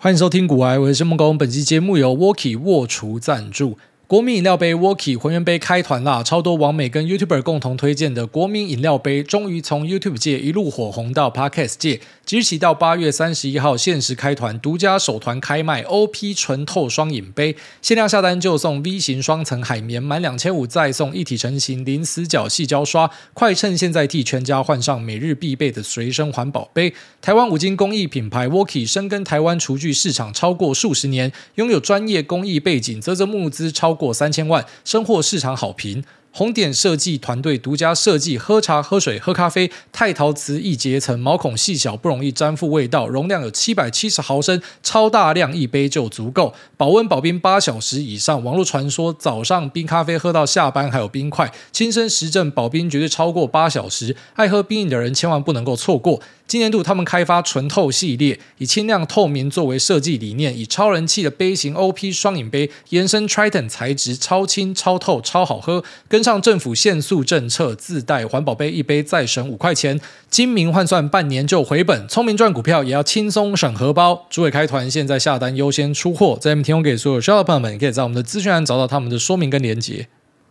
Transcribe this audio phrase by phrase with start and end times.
[0.00, 1.36] 欢迎收听股癌，我是孟工。
[1.36, 3.76] 本期节目由 Walkie 卧厨赞助。
[4.08, 6.22] 国民饮料杯 Walkie 浑圆杯开团啦！
[6.22, 12.00] 超多网美跟 YouTuber 共同推荐的国民饮料杯，终于从 YouTube 界一路火红到 Podcast 界。
[12.24, 23.10] 即日起到八月三十一号限时开团，独家首团开卖 OP 纯透双饮杯，限量下单就送 V 型双层海绵，满两千五再送一体成型零死角细胶刷。
[23.34, 26.94] 快趁现在替全家换上每日必备的随身环保杯！
[27.20, 36.04] 台湾五金工艺品牌 walki 深耕台湾厨具市场超过数十年，拥有专业工艺背景，啧啧募资超过三千万，深获市场好评。
[36.38, 48.44] 红点设计团队独家设计，喝茶、喝水、喝咖啡，钛陶瓷易结层，毛孔细小，不容易沾附味道，容量有七百七十毫升，超大量一杯就足够，保温保冰八小时以上。
[48.44, 56.22] 网络传说早上冰咖啡喝到下班还有冰块，亲身实证保冰绝对超过八小时，爱喝冰饮的人千万不能够错过。
[56.46, 65.84] 今年度，他们开发纯透系列，以轻量透明作为设计理念，以超人气的杯型 OP 双饮杯，延伸 Triton 材质，超轻、超透、超好喝。
[66.08, 69.98] 跟上政府限塑政策，自带环保杯一杯再省五块钱，
[70.28, 72.06] 精明换算半年就回本。
[72.06, 74.26] 聪明赚股票也要轻松省荷包。
[74.28, 80.06] 主委开团，现在下单优先出货，在 M 提供给所有需要的朋友们，可以在我们的资讯栏找到他们的说明跟连结。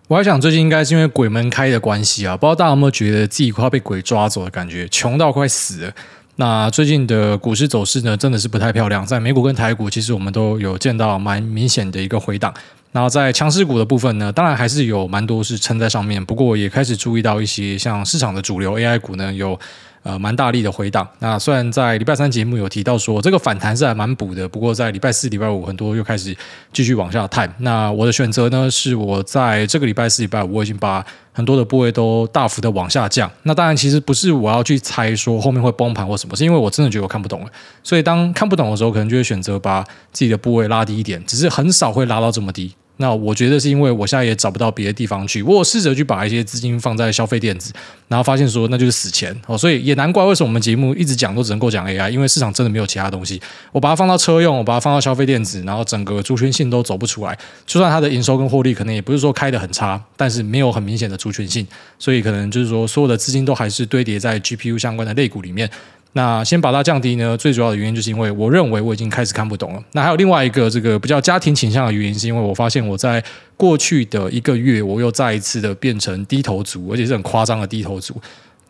[0.07, 5.93] 我还想，最近应该是因为鬼门开的关系啊，不知道大家有没有觉得自己快要被鬼抓走的感觉，穷到快死了。
[6.37, 9.05] 那最近的股市走势呢，真的是不太漂亮。
[9.05, 12.53] 在美股跟台股，其实我们都有见到蛮明显的一个回档。
[12.91, 19.59] 然后在强势股的部分呢，当然还是有蛮多是撑在上面，不过也开始注意到一些像市场的主流 AI 股呢有。
[20.07, 21.05] 呃，蛮大力的回档。
[21.19, 26.33] 那虽然在礼拜三节目有提到说这个反弹是还蛮补的，不过在礼拜四、礼拜五很多又开始
[26.71, 27.53] 继续往下探。
[27.57, 33.29] 那我的选择呢，是我在这个礼拜四、礼拜五我已经把很多的部位都大幅的往下降。
[33.43, 37.47] 那当然其实不是我要去猜说后面会崩盘或什么，是因为我真的觉得我看不懂了。
[37.83, 39.83] 所以当看不懂的时候，可能就会选择把
[40.13, 42.73] 自己的部位拉低一点，只是很少会拉到这么低。
[42.97, 47.71] 那我觉得是因为我现在也找不到别的地方去，我试着去把一些资金放在消费电子，
[48.07, 53.41] 然后发现说那就是死钱哦，所以也难怪为什么我们节目一直讲都只能够讲 AI，因为市场真的没有其他东西。
[53.71, 57.37] 我把它放到车用，我把它放到消费电子，然后整个族群性都走不出来。
[57.65, 61.65] 就算它的营收跟获利可能也不是说开得很差，但是没有很明显的族群性，
[61.99, 65.69] 所以可能就是说所有的资金都还是堆叠在 GPU 相关的类股里面。
[66.17, 69.83] 那先把它降低呢，最主要的原因就是因为我认为我已经开始看不懂了。
[69.91, 73.23] 那还有另外一个这个比较家庭倾向的原因，是因为我发现我在
[73.55, 78.19] 过去的一个月，我又再一次的变成低头族，而且是很夸张的低头族。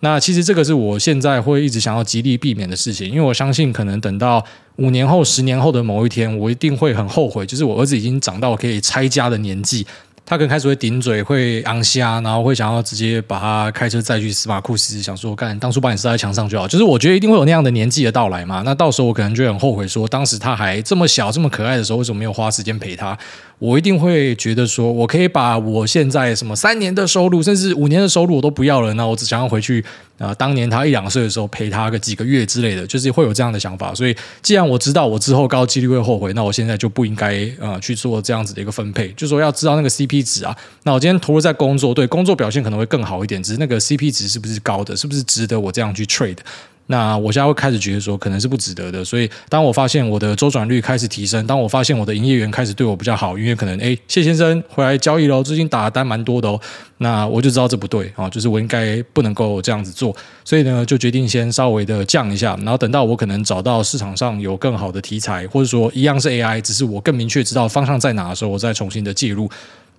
[0.01, 4.43] 那其实这个是我现在会一直想要极力避免的事情，因为我相信可能等到
[4.75, 9.87] 五年后、十年后的某一天，我一定会很后悔，就是我儿子已经长到可以拆家的年纪。
[10.29, 16.67] 他可能开始会顶嘴，会昂虾，然后会想要直接把他开车载去司马库斯，想说干当初把你塞在墙上就好。
[16.67, 18.61] 就是我觉得一定会有那样的年纪的到来嘛。
[18.65, 23.17] 那到时候我可能就很后悔，说当时他还这么小、这么可爱的时候，为什么没有花时间陪他？
[23.59, 29.83] 我一定会觉得说，我可以把我现在什么三年的收入，甚至五年的收入我都不要了，那我只想要回去
[30.19, 33.93] 啊、当年他一两岁的时候陪他个几个月之类的，就是会有这样的想法。
[33.93, 39.09] 所以，既然我知道我之后高几率会后悔，那我现在就不应该呃去做这样子的一个分配。
[39.13, 40.55] 就说要知道那个 CP 值啊。
[40.83, 46.37] 那我今天投入在工作，对工作表现可能会更好一点，只是那个 CP 值是不是高的，是不是值得我这样去 trade？
[46.87, 49.03] 那我现在会开始觉得说，可能是不值得的。
[49.03, 56.59] 所以，当我发现我的周转率开始提升，当我发现我的营业员开始对我比较好，因为可能哎，谢先生回来交易喽，最近打的单蛮多的哦，
[56.99, 60.15] 那我就知道这不对啊，就是我应该不能够这样子做。
[60.45, 69.49] 所以呢，就决定先稍微的降一下，然后等到我可能找到市场上有更好的题材，或者说一样是 AI，只是我更明确知道方向在哪的时候，我再重新的介入。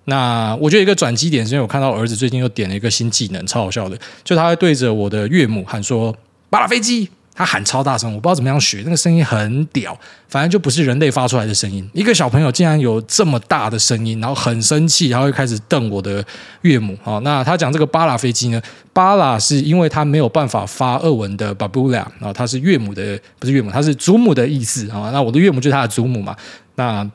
[0.05, 6.15] 那我觉得一个转机点是因为我看到儿子最近又点了一个新技能，超好笑的，就他对着我的岳母喊说。
[6.49, 11.87] 巴拉飞机，他喊超大声，我不知道怎么样学，那个声音很屌，反正就不是人类发出来的声音。
[11.93, 16.25] 一个小朋友竟然有这么大的声音，然后很生气，然后会开始瞪我的
[16.63, 16.97] 岳母。
[17.03, 18.61] 好，那他讲这个巴拉飞机呢？
[18.91, 25.09] 巴拉是因为他没有办法发俄文的巴布拉，然后他是岳母的，不是岳母，他是祖母的意思啊。
[25.13, 26.35] 那我的岳母就是他的祖母嘛。
[26.75, 27.09] 那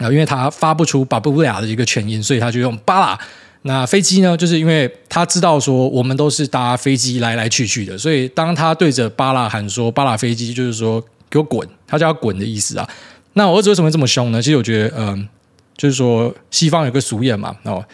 [0.00, 3.20] 因为他发不出巴布拉的一个全音，所以他就用巴拉。
[3.62, 4.36] 那飞机呢？
[4.36, 10.98] 就是因为他知道说我们都是搭飞机来来去去的，所以当他对着巴拉喊说“巴拉飞机”，就是说
[11.28, 12.88] 给我滚，他叫他滚的意思啊。
[13.34, 14.40] 那我儿子为什么这么凶呢？
[14.40, 15.28] 其实我觉得，嗯、
[15.76, 17.84] 就是说西方有个俗谚嘛，哦，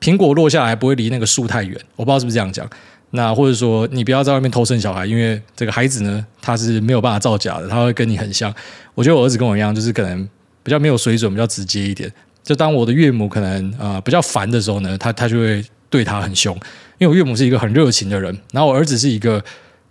[0.00, 2.68] 苹果落下来不会离那个树太远，我不知道是不是这样讲。
[3.10, 8.52] 那或者说你不要在外面偷生小孩，因为这个孩子呢，他是没有办法造假的，他会跟你很像。
[8.96, 10.28] 我觉得我儿子跟我一样，就是可能
[10.64, 12.12] 比较没有水准，比较直接一点。
[12.44, 16.54] 就当我的岳母可能、呃、比较烦的时候呢，他他就会对他很凶，
[16.98, 19.42] 因为我岳母是一个很热情的人，然后我儿子是一个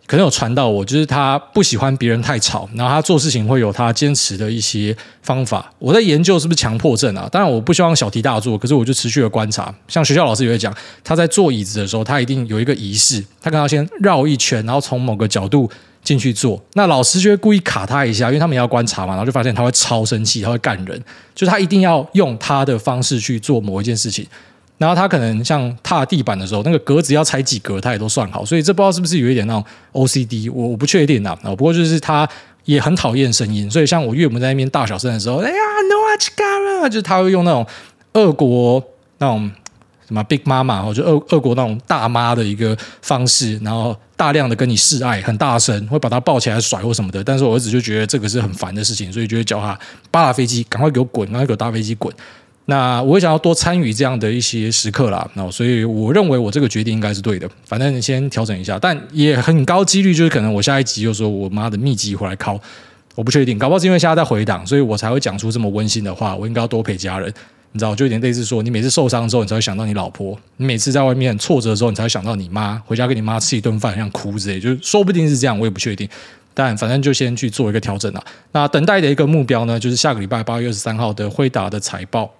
[0.05, 5.73] 可能有传到我，就是他不喜欢别人太吵，然后他做事情会有他坚持的一些方法。
[5.79, 7.27] 我在研究是不是强迫症啊？
[7.31, 9.73] 当然我不希望小题大做，可是我就持续的观察。
[9.87, 10.71] 像学校老师也会讲，
[11.03, 15.71] 他在坐椅子的时候，他一定有一个仪式，他可能要先绕一圈，然后从某个角度
[16.03, 16.61] 进去做。
[16.73, 21.01] 那老师就会故意卡他一下，因为他们要观察嘛，然后就发现他会超生气，他会干人，
[21.33, 24.27] 就他一定要用他的方式去做某一件事情。
[24.79, 28.43] 然后他可能像踏地板的时候，那个格子要踩几格，他也都算好。
[28.43, 29.63] 所以这不知道是不是有一点那种
[29.93, 31.37] OCD，我我不确定啊。
[31.43, 32.27] 不过就是他
[32.65, 37.65] 也很讨厌声音，所以像我岳母在那边大小声的时候，哎呀，no a c h a r 就是他会用那种
[38.13, 38.83] 俄国
[39.19, 39.49] 那种
[40.05, 47.21] 什么 big mama，或者俄俄国那种大妈的一个方式，然后大量的跟你示爱，很大声，会把他抱起来甩或什么的。
[47.21, 49.77] 但是我儿子就觉得这个是很烦的事情，所以就会叫他
[50.09, 52.13] 扒拉飞机，赶快给我滚，赶快给我搭飞机滚。
[52.67, 57.49] 那我也想要多参与这样的一些时刻啦，那所以我认为我这个决定应该是对的。
[57.65, 62.57] 反正先调整一下，但也很高几率就是可能我下一集又说我妈的秘籍回来考，
[63.15, 66.33] 我不确定，搞不好是因为现在在回档，所以我才会讲出这么温馨的话。
[66.33, 67.33] 我应该要多陪家人，
[67.73, 72.81] 你知道，就有点类似说，你每次受伤之后，你才会想到你老婆；你每次在外面挫折的时候，你才会想到你妈。
[72.85, 76.07] 回家跟你妈吃一顿饭，像哭之类，就是说不定是这样，我也不确定。
[76.53, 78.23] 但反正就先去做一个调整啦。
[78.51, 82.31] 那等待的一个目标呢，就是下个礼拜八月二十三号的辉达的财报。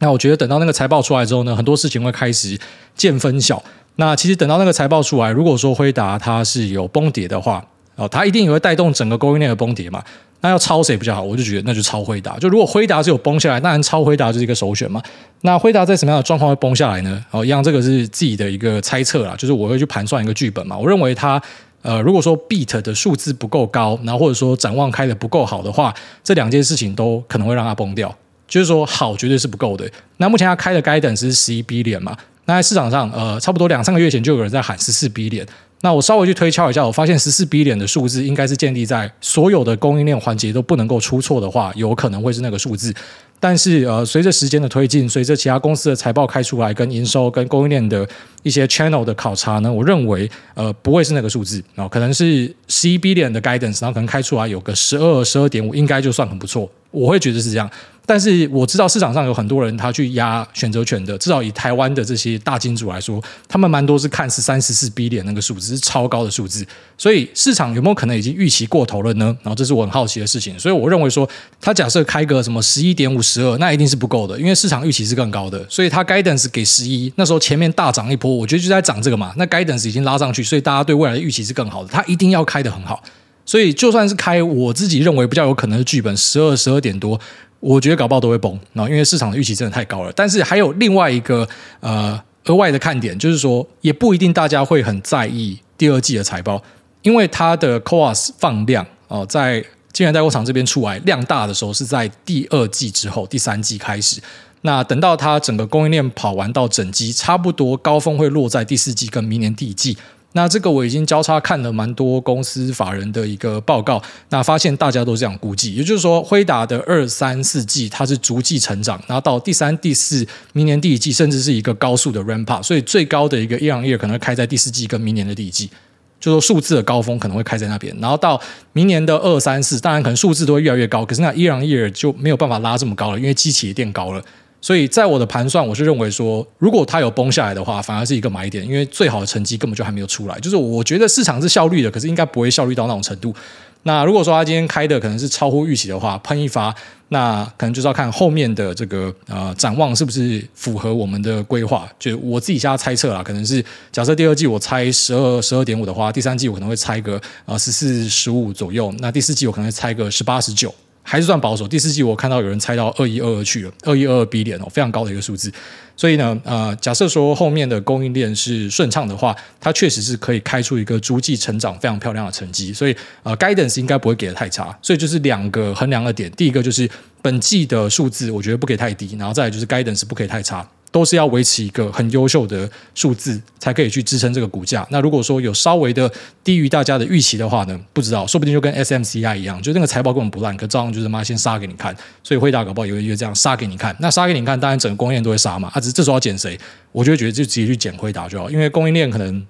[0.00, 2.58] 那我觉得等到那个财报出来之后呢，很多事情会开始
[2.96, 3.62] 见分晓。
[3.94, 10.02] 那其实等到那个财报出来，如果说辉达它是有崩跌的话，哦，它一定也会带动整个供应链的崩跌嘛。
[10.44, 11.22] 那要抄谁比较好？
[11.22, 12.38] 我就觉得那就抄辉达。
[12.38, 15.02] 就如果辉达是有崩下来，当然抄辉达就是一个首选嘛。
[15.40, 17.24] 那辉达在什么样的状况会崩下来呢？
[17.30, 20.76] 哦，一样这个是自己的一个猜测啦，就是我会去盘算一个剧本嘛。
[20.76, 21.40] 我认为它
[21.80, 28.14] 呃，如果说 beat 的数字不够高，然后或者说展望开的不够好的话，这两件事情都可能会让它崩掉。
[28.46, 29.90] 就是说，好绝对是不够的。
[30.18, 32.14] 那目前它开的 guidance 是十一 B 点嘛？
[32.44, 35.46] 那在市场上，呃，差不多两三个月前就有人在喊十四 B 点。
[35.84, 42.90] 那我稍微去推敲一下，我发现十四 billion 的数字应该是建立在所有的供应链环节都不能够出错的话，有可能会是那个数字。
[43.38, 48.08] 但是，呃，随着时间的推进，随着其他公司的财报开出来，跟营收、跟供应链的
[48.42, 56.66] 一些 channel 的考察呢，我认为，呃，不会是那个数字，然后可能是十一 billion 的 guidance，然后可能开出来有个十二、十二点五，应该就算很不错。
[56.90, 57.70] 我会觉得是这样。
[58.06, 66.66] 但是我知道市场上有很多人他去压选择权的，至少以台湾的这些大金主来说，他们蛮多是看十三、十四 B 点那个数字是超高的数字，
[66.98, 69.34] 所以市场有没有可能已经预期过头了呢？
[69.42, 71.28] 然后这是我很好奇的事情，所以我认为说，
[71.60, 83.02] 他假设开个什么十一点五、十二，那一定是不够的，因为市场预期是更高的，所以他 guidance 给十一，那时候前面大涨一波，我觉得就在涨这个嘛，那 guidance 已经拉上去，所以大家对未来的预期是更好的，他一定要开得很好，
[83.46, 87.18] 所以就算是开我自己认为比较有可能的剧本十二、十二点多。
[87.66, 90.12] 我觉得搞不好都会崩，然后因为市场的预期真的太高了。
[90.14, 91.48] 但是还有另外一个
[91.80, 96.62] 呃额外的看点，就是说也不一定大家会很在意第二季的财报，
[97.00, 99.64] 因为它的 CoWoS 放量哦、在
[99.94, 104.20] 晶圆代工厂这边出来量大的时候是在第二季之后，第三季开始。
[104.60, 109.96] 那等到它整个供应链跑完到整机，差不多高峰会落在第四季跟明年第一季。
[110.36, 125.70] 那这个我已经交叉看了蛮多公司法人的一个报告，那发现大家都这样估计，也就是说，辉达的二三四季它是逐季成长，然后到第三、第四、明年第一季，甚至是一个高速的 ramp up，所以最高的一个 year on year 可能会开在第四季跟明年的第一季，
[126.18, 128.40] 就说数字的高峰可能会开在那边，然后到
[128.72, 134.20] 明年的二三四，当然可能数字都会越来越高，可是那 year on year 就没有办法拉这么高了，因为机器也垫高了。
[134.64, 140.40] 所以在我的盘算，我是认为说，如果它有崩下来的话，反而是一个买点，因为最好的成绩根本就还没有出来。
[140.40, 143.34] 就是我觉得市场是效率的，可是应该不会效率到那种程度。
[143.82, 146.74] 那如果说它今天开的可能是超乎预期的话，喷一发，
[147.10, 151.86] 那可能就是要看后面的这个呃展望是不是符合我们的规划。
[151.98, 160.74] 就我自己瞎猜测啦，可能是假设第二季我猜十二十二点五的话，第三季我可能会猜个呃十四十五左右，那第四季我可能会猜个十八十九。
[161.04, 161.68] 还是算保守。
[161.68, 165.52] 第四季我看到有人猜到二一二二去了，二一二二 B 点哦，非常高的一个数字。
[165.96, 172.72] 所以呢，呃，假设说后面的供应链是顺畅的话，它确实是可以开出一个逐季成长非常漂亮的成绩。
[172.72, 174.76] 所以呃，guidance 应该不会给的太差。
[174.82, 176.90] 所以就是两个衡量的点，第一个就是
[177.22, 180.68] 本季的数字，我觉得不可以太低，然后再来就是 guidance 不可以太差。
[180.94, 184.86] 都是要维持一个很优秀的数字，才可以去支撑这个股价。
[184.90, 186.08] 那如果说有稍微的
[186.44, 191.92] 低于大家的预期的话呢，不知道，说不定就跟 SMCI 一样，就那个财报根本不烂，可照样就是妈先杀给你看。
[192.22, 193.92] 所以辉达搞不好有一个这样杀给你看。
[193.98, 195.68] 那杀给你看，当然整个供应链都会杀嘛。
[195.74, 196.56] 啊，只是这时候要捡谁？
[196.92, 199.44] 我就觉得就直接去捡辉达就好，因为供应链可能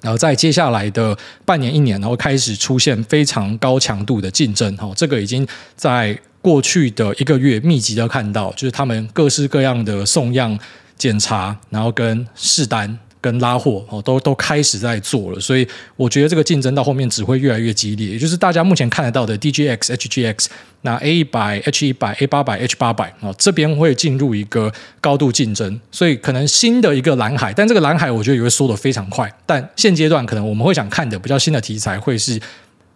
[0.00, 4.76] 然后在接下来的半年一年，然后开始出现非常高强度的竞争。
[4.76, 10.56] 哈，这个已经在过去的一个月密集的看到，就是他们各式各样的送样。
[10.96, 18.08] 检查，然后跟试单跟拉货哦，都都开始在做了，所以我觉得这个竞争到后面只会越来越激烈。
[18.08, 20.46] 也就是大家目前看得到的 DGX、HGX，
[20.82, 29.32] 那 A 一百、H 一百、A 八百、H 八百哦，这边会进入一个高度竞争，所以可能新的一个蓝海，但这个蓝海我觉得也会缩得非常快。
[29.46, 32.40] 但现阶段可能我们会想看的比较新的题材会是。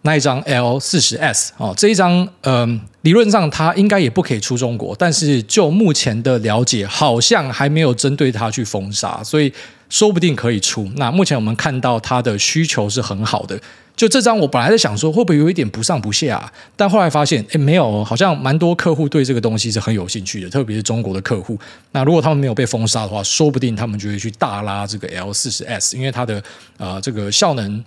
[0.03, 9.51] 那一张 L 四十 S 哦，这一张嗯、理论上它应该也不可以出中国，但是就目前的了解，好像还没有针对它去封杀，所以
[9.89, 10.89] 说不定可以出。
[10.95, 13.59] 那目前我们看到它的需求是很好的。
[13.97, 21.59] 就这张，我本来在想说会不会有一点不上不下，但后来发现，诶，没有，好像蛮多客户对这个东西是很有兴趣的，特别是中国的客户。
[21.91, 26.41] 那如果他们没有被封杀的话，说不定他们就会去大拉这个 L 四十 S，因为它的
[26.77, 27.83] 呃这个效能。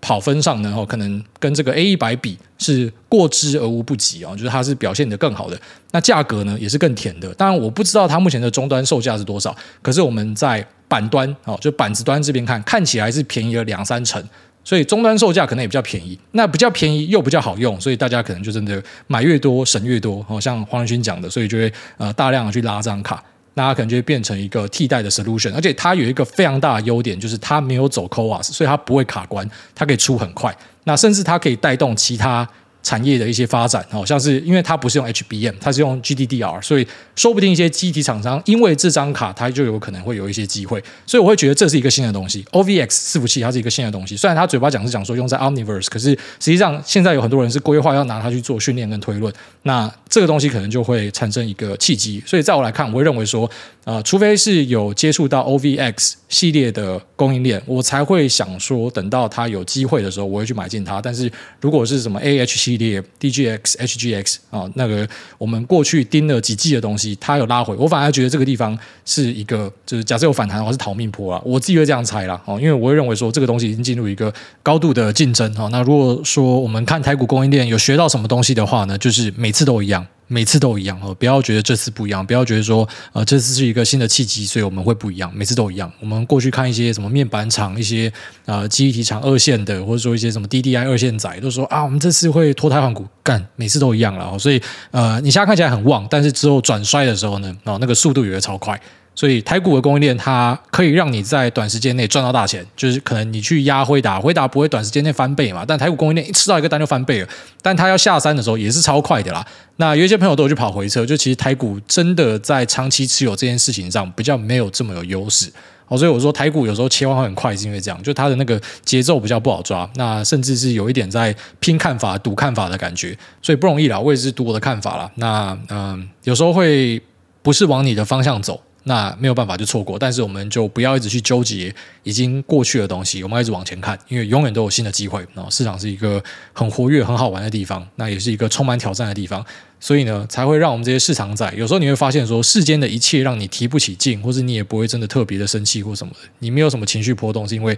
[0.00, 5.58] 跑分上呢，哦，可能跟这个 A 一百比是过之而无不及啊，就是它是表现得更好的。
[5.90, 7.32] 那价格呢，也是更甜的。
[7.34, 14.22] 当然，我不知道它目前的终端售价是多少，可是我们在板端哦，就板子端这边看，看起来是便宜了两三成，
[14.62, 16.18] 所以终端售价可能也比较便宜。
[16.32, 20.24] 那比较便宜又比较好用，所以大家可能就真的买越多省越多。
[20.28, 23.22] 哦，像黄仁勋讲的，所以就会呃大量的去拉这张卡。
[23.58, 30.56] 那它可能就会变成一个替代的 solution，而且它有一个非常大的优点，就是它没有走 CoWoS，所以它不会卡关，它可以出很快。
[30.84, 32.48] 那甚至它可以带动其他。
[32.86, 42.44] 产业的一些发展，好像是因为它不是用 HBM，它是用 GDDR，所以说不定一些机体厂商因为这张卡，它就有可能会有一些机会，所以我会觉得这是一个新的东西。
[42.52, 52.22] OVX 伺服器它是一个新的东西，虽然它嘴巴讲是讲说用在 Omniverse，可是实际上现在有很多人是规划要拿它去做训练跟推论，那这个东西可能就会产生一个契机。
[52.24, 53.50] 所以在我来看，我会认为说，
[53.82, 61.02] 呃，除非是有接触到 OVX 系列的供应链，我才会想说，等到它有机会的时候，我会去买进它。
[61.02, 61.28] 但是
[61.60, 75.68] 如果是什么 AHC 列 DGX、HGX 啊，那个我们过去盯了几季的东西，它有拉回，我反而觉得这个地方是一个，就是假设有反弹的话是逃命坡啊，我自己会这样猜啦，哦，因为我会认为说这个东西已经进入一个高度的竞争哦。
[75.70, 80.06] 那如果说我们看台股供应链有学到什么东西的话呢，就是每次都一样。
[80.28, 85.30] 每次都一样哦，不要觉得这次不一样，不要觉得说呃这次是一个新的契机，所以我们会不一样。
[85.34, 85.90] 每次都一样。
[86.00, 88.12] 我们过去看一些什么面板厂、一些
[88.44, 94.38] 呃记忆体厂二线的，或者说一些什么 DDI 二线仔，都说啊，我们这次会脱胎换骨，干，每次都一样了。
[94.38, 98.80] 所以呃，你现在看起来很旺，但是之后转衰的时候呢，哦，那个速度也会超快。
[99.16, 107.28] 所以台股的供应链，它可以让你在短时间内赚到大钱，就是可能你去压辉达，辉达不会短时间内翻倍嘛，但台股供应链一吃到一个单就翻倍了，
[107.62, 109.44] 但它要下山的时候也是超快的啦。
[109.76, 115.50] 那有一些朋友都有去跑回撤，就其实台股真的在长期持有这件事情上比较没有这么有优势。
[115.88, 123.98] 哦，所以我说台股有时候切换会很快，是因为这样，就它的那个节奏比较不好抓，那甚至是有一点在拼看法、赌看法的感觉，所以不容易啦。
[123.98, 125.10] 我也是赌我的看法啦。
[125.14, 127.00] 那嗯、有时候会
[127.40, 128.60] 不是往你的方向走。
[128.88, 131.74] 那没有办法就错过，但是我们就不要一直去纠结
[132.04, 135.20] 已经过去的东西，我们要一直往前看，因为永远都有新的机会。
[135.34, 139.44] 啊，市场是一个很活跃、很好玩的地方，那也是一个充满挑战的地方，
[139.80, 147.76] 所以呢，才会让我们这些市场仔，有时候你会发现说，世间的一切让你提不起劲，或是你也不会真的特别的生气或什么的，你没有什么情绪波动，是因为。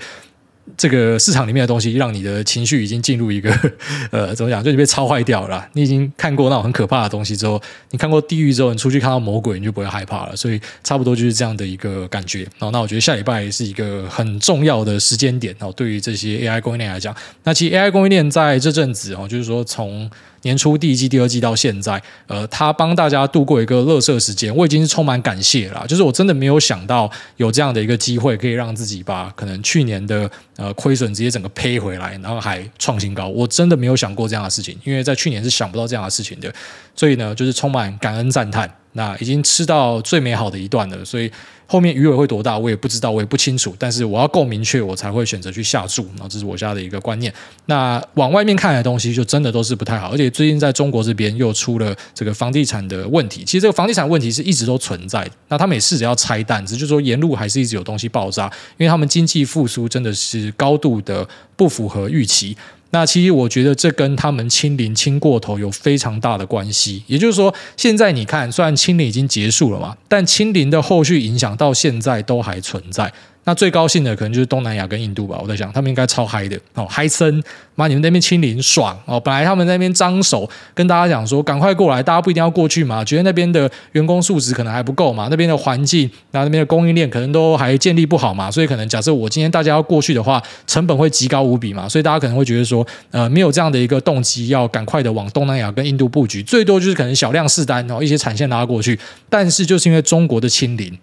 [0.77, 3.51] 这个市场里面的东西，让你的情绪已经进入一个
[4.11, 4.63] 呃，怎么讲？
[4.63, 5.67] 就你被操坏掉了。
[5.73, 7.61] 你已经看过那种很可怕的东西之后，
[7.91, 10.37] 你看过地狱之后，你出去看到魔鬼，你就不会害怕了。
[10.37, 12.47] 所以差不多就是这样的一个感觉。
[12.59, 20.11] 哦，那我觉得下礼拜是一个很重要的时间点哦，对于这些 AI 供应链来讲，那其实 AI 供应链在这阵子哦，就是说从。
[20.43, 25.87] 年初第一季、第二季到现在，呃，他帮大家度过一个乐色时间，我已经是充满感谢了。
[25.87, 33.29] 就是我真的没有想到有这样的一个机会，可以让自己把可能去年的呃亏损直接整个赔回来，然后还创新高。
[33.29, 36.53] 我真的没有想过这样的事情，因为在去年是想不到这样的事情的。
[36.99, 38.71] 所以呢，就是充满感恩赞叹。
[38.93, 41.31] 那已经吃到最美好的一段了，所以。
[41.71, 43.77] 后面鱼尾会多大，我也不知道，我也不清楚。
[43.79, 46.03] 但是我要够明确，我才会选择去下注。
[46.15, 47.31] 然后这是我家的一个观念。
[47.67, 50.11] 那往外面看的东西，就真的都是不太好。
[50.11, 53.45] 而且最近在中国这边又出了这个房地产的问题。
[53.45, 55.31] 其实这个房地产问题是一直都存在的。
[55.49, 62.57] 那他们也试着要拆弹，只是说沿路还是一直有东西爆炸，因为他们经济复苏真的是高度的不符合预期。
[62.91, 67.03] 那其实我觉得这跟他们清零清过头有非常大的关系。
[67.07, 73.13] 也就是说，现在你看，虽然清零已经结束了嘛，但清零的后续影响到现在都还存在。
[73.49, 77.43] 那最高兴的可能就是东南亚跟印度吧，我在想他们应该超嗨的哦，嗨森，
[77.77, 99.01] 妈你们那边清零爽哦，本来他们那边张手跟大家讲说赶快过来，大家不一定要过去嘛，觉得那边的员工素质可能还不够嘛，那边的环境，那那边的供应链可能都还建立不好嘛，所以可能假设我今天大家要过去的话，成本会极高无比嘛，所以大家可能会觉得说，呃，没有这样的一个动机要赶快的往东南亚跟印度布局，最多就是可能小量试单，然后一些产线拉过去，
[99.31, 100.99] 但是就是因为中国的清零。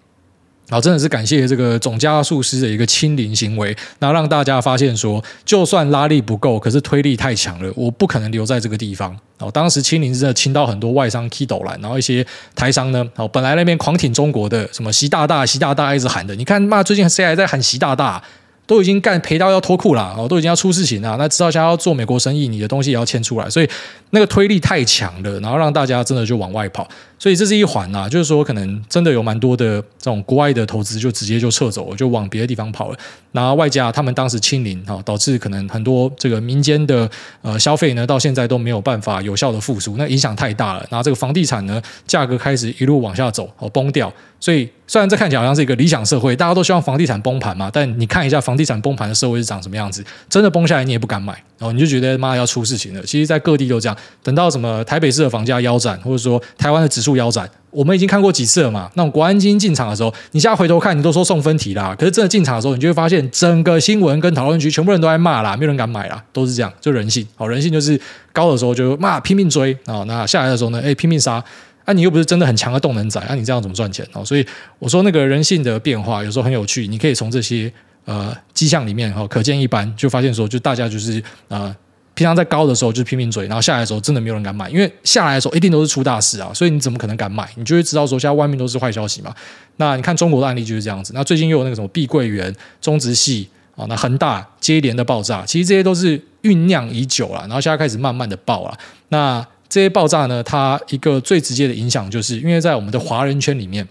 [0.69, 9.15] 好，真的是感谢这个总加速师的一个清零行为，然后让大家发现说，就算拉力不够，可是推力太强了，我不可能留在这个地方。
[9.37, 18.23] 哦，当时清零真的清到很多外商 key 斗蓝，然后一些台商呢，哦，本来那边狂挺中国的，什么习大大、习大大一直喊的，你看嘛，最近谁还在喊习大大？
[18.67, 21.15] 都已经干赔到要脱裤了，哦，都已经要出事情了。
[21.17, 23.69] 那知道现在要做美国生意，你的东西也要签出来，所以
[24.09, 26.87] 那个推力太强了，然后让大家真的就往外跑。
[27.17, 32.97] 所以这是一环呐，就是说可能真的有蛮多的这种国外的投资就直接就撤走了，就往别的地方跑了。
[33.31, 37.09] 然后外加他们当时清零哈，导致可能很多这个民间的
[37.41, 40.85] 呃消费呢，到现在都没有办法有效的复苏，那影响太大了。
[40.89, 44.11] 然后这个房地产呢，价格开始一路往下走，哦，崩掉。
[44.39, 53.01] 所以虽然这看起来好像是一个理想社会，大家都希望房地产崩盘嘛，但你看一下房地产崩盘的社会是长什么样子，真的崩下来你也不敢买，然后你就觉得妈要出事情了。
[53.03, 58.89] 其实，在各地都这样，等到什么台北市的房价腰斩，或者说台湾的指数腰斩，我们已经看过几次了嘛。
[58.95, 67.27] 那种国安基金进场的时候，你现在回头看，你都说送分题啦，可是真的进场的时候，你就会发现整个新闻跟讨论区全部人都在骂啦，没有人敢买啦，都是这样，就人性。
[67.35, 67.99] 好，人性就是
[68.31, 71.43] 高的时候就骂拼命追啊，那下来的时候呢，哎拼命杀。
[71.85, 74.25] 啊，你又不是真的很强的动能仔，啊，你这样怎么赚钱哦？
[74.25, 74.43] 所以
[74.79, 77.71] 我说那个人性的变化有时候很有趣，你可以从这些
[78.05, 81.75] 呃迹象里面哈，可见一斑，就发现说，就大家就是呃
[82.15, 87.47] 平常在高的时候就拼命追，然后下来的时候真的没有人敢买，因为下来的时候一定都是出大事啊，所以你怎么可能敢买？
[87.55, 89.31] 你就会知道说现在外面都是坏消息嘛。
[89.77, 98.77] 那你看中国的案例就是这样子，那最近又有那个什么碧桂园、中植系啊，那恒大接连的爆炸，其实这些都是酝酿已久了，然后现在开始慢慢的爆了。
[99.09, 103.85] 那这些爆炸呢，它一个最直接的影响，就是因为在我们的华人圈里面，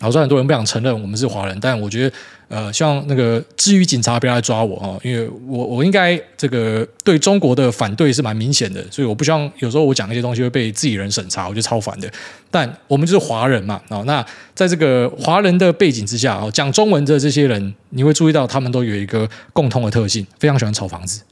[0.00, 2.16] 好像很多人不想承认我们是华人，但我觉得，
[2.48, 12.08] 呃，希望那个至于警察不要来抓我哦，因为我我应该这个对中国的反对是蛮明显的，所以我不希望有时候我讲一些东西会被自己人审查，我觉得超烦的。
[12.50, 14.24] 但我们就是华人嘛，哦，那
[14.54, 21.22] 在这个华人的背景之下，哦，讲中文的这些人，你会注意到他们都有一个共通的特性，非常喜欢炒房子。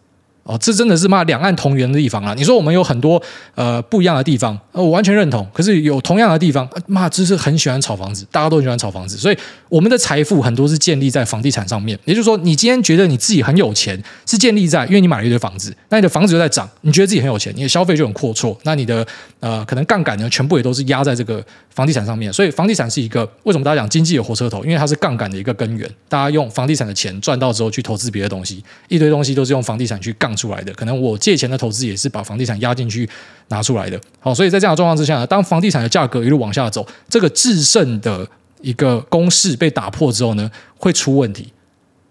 [0.46, 2.32] 哦，这真的是骂两岸同源的地方啊！
[2.34, 3.20] 你说我们有很多
[3.56, 5.44] 呃不一样的地方，呃，我完全认同。
[5.52, 9.16] 可是有同样的地方，骂，就是很喜欢炒房子，大家都很喜欢炒房子。
[9.16, 9.36] 所以
[9.68, 11.98] 我们的财富很多是建立在房地产上面。
[12.04, 19.04] 也就是说，你今天觉得你自己很有钱，是建立在因为你买了一堆房子，那你的房子就在涨，你觉得自己很有钱，你的消费就很阔绰，那你的
[19.40, 22.32] 呃可能杠杆呢，全部也都是压在这个房地产上面。
[22.32, 24.64] 所以房地产是一个为什么大家讲经济的火车头？
[24.64, 25.90] 因为它是杠杆的一个根源。
[26.08, 30.72] 大家用房地产的钱赚到之后去投资别的东西，一堆东西都是用房地产去杠出来的。
[30.74, 31.16] 可能我。
[31.26, 33.08] 借钱的投资也是把房地产押进去
[33.48, 38.24] 拿出来的，好，所以在这样的状况之下呢，当房地产的价格一路往下走，这个制胜的
[38.60, 41.52] 一个公式被打破之后呢，会出问题，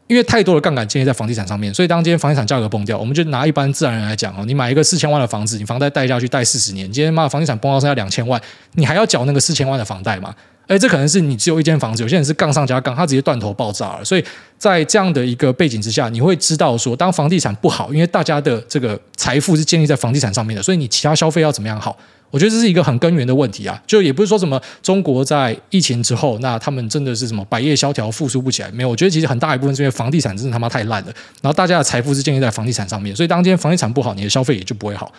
[0.07, 8.41] 因为太多的杠杆建立在房地产上面，所以当今天房地产价格崩掉，我们就拿一般自然人来讲哦，你买一个四千万的房子，你房贷贷下去贷四十年，今天妈的房地产崩到剩下两千万，
[8.73, 10.35] 你还要缴那个四千万的房贷吗？
[10.67, 14.06] 哎，这可能是你只有一间房子，有些人是杠上加杠，他直接断头爆炸了。
[14.06, 14.23] 所以
[14.58, 21.95] 在这样的一个背景之下，你会知道说，当房地产不好，因为大家的这个财富是建立在房地产上面的，所以你其他消费要怎么样好？
[22.32, 23.80] 我觉得这是一个很根源的问题啊。
[23.86, 28.71] 就也不是说什么中国在疫情之后，那他们真的是什么百业萧条、复苏不起来？
[28.71, 35.12] 没有，我觉得其实很大一部分是因为房地产真的他妈太烂了，然后大家的财富是建立在房地产上面，所以当今天房地产不好，你的消费也就不会好。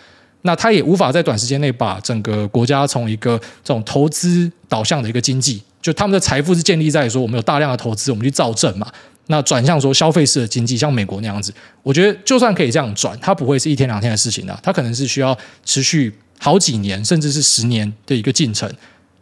[0.43, 8.87] 那他也无法在短时间内把整个国家从一个这种投资导向的一个经济，就他们的财富是建立在说我们有大量的投资，我们去造证嘛。
[9.29, 18.71] 那转向说消费式的经济，像美国那样子，我觉得就算可以这样转，它不会是一天两天的事情啊，它可能是需要持续好几年，甚至是十年的一个进程。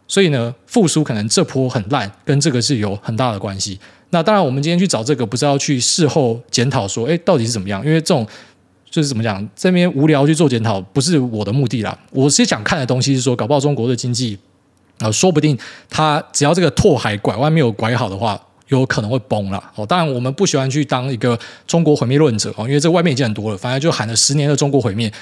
[0.06, 3.80] 所以呢，复苏可能这波很烂，跟这个是有很大的关系。
[4.10, 7.84] 那当然，我们今天去找这个，不是要去事后检讨说，哎，到底是怎么样？
[7.84, 8.24] 因为这种。
[8.96, 11.94] 就是怎么讲，这边无聊去做检讨，不是我的目的啦。
[12.12, 14.38] 我是想看的东西是说，搞不好中国的经济
[15.00, 15.54] 啊、呃，说不定
[15.90, 19.62] 它只要这个拓海拐弯没有拐好的话，有可能会崩了。
[19.74, 25.12] 哦，当然我们不喜欢去当一个中国毁灭论者哦，因为这外面已经很多了，反正就喊了十年的中国毁灭。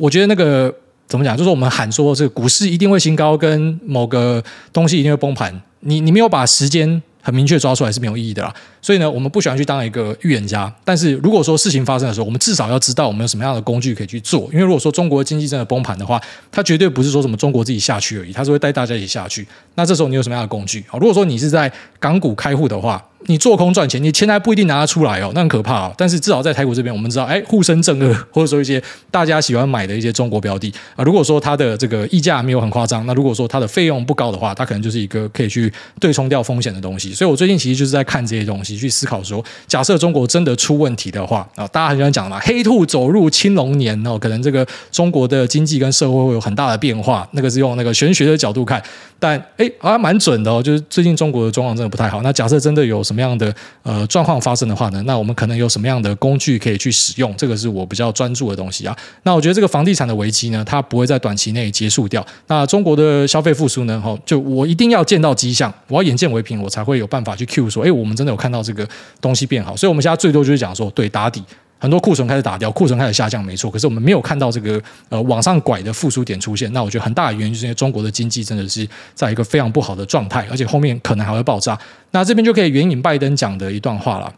[0.00, 0.74] 我觉得那个
[1.06, 7.00] 怎么讲，就是我们喊说这个股市一定会新高，跟某个东西一定会崩盘，你你没有把时间。
[7.22, 10.70] 很明确抓出来是没有意义的啦，所以呢，我们不喜欢去当一个预言家。
[10.84, 14.48] 但是如果说事情发生的时候，我们至少要知道我们有什么样的工具可以去做。
[14.52, 19.46] 因为如果说中国经济真的崩盘的话，它绝对不是说什么中国自己下去而已，它是会带大家一起下去。
[19.76, 20.84] 那这时候你有什么样的工具？
[20.88, 25.94] 好，如果说你是在港股开户的话，你做空赚钱，你钱还不一定拿得出来哦，那很可怕哦。
[25.96, 37.12] 但是至少在台股这边，我们知道，哎，沪深正二，或者说一些大家喜欢买的一些中国标的啊，如果说它的这个溢价没有很夸张，那如果说它的费用不高的话，它可能就是一个可以去对冲掉风险的东西。
[37.12, 47.28] 所以我最近其实就是在看这些东西，去思考说，假设中国真的出问题的话啊，大家很喜欢讲嘛，黑兔走入青龙年哦，可能这个中国的经济跟社会会有很大的变化。
[47.32, 48.82] 那个是用那个玄学的角度看，
[49.18, 50.62] 但哎，好像蛮准的哦。
[50.62, 52.22] 就是最近中国的状况真的不太好。
[52.22, 55.02] 那假设真的有什什么样的呃状况发生的话呢？
[55.04, 57.34] 那我们可能有什么样的工具可以去使用？
[57.36, 58.96] 这个是我比较专注的东西啊。
[59.24, 62.26] 那我觉得这个房地产的危机呢，它不会在短期内结束掉。
[62.46, 64.00] 那中国的消费复苏呢？
[64.00, 68.88] 哈，就我一定要见到迹象，我要眼见为凭，我才会有办法去 Q 说，哎，我们真的有看到这个
[69.20, 69.76] 东西变好。
[69.76, 71.42] 所以我们现在最多就是讲说，对，打底。
[71.82, 73.68] 很多库存开始打掉，库存开始下降，没错。
[73.68, 76.72] 可是我们没有看到这个呃往上拐的复苏点出现。
[76.72, 81.76] 那我觉得很大的原因就是因为中国的经济真的是在一个非常不好的状态，而且后面可能还会爆炸。
[82.12, 84.32] 那这边就可以援引拜登讲的一段话了。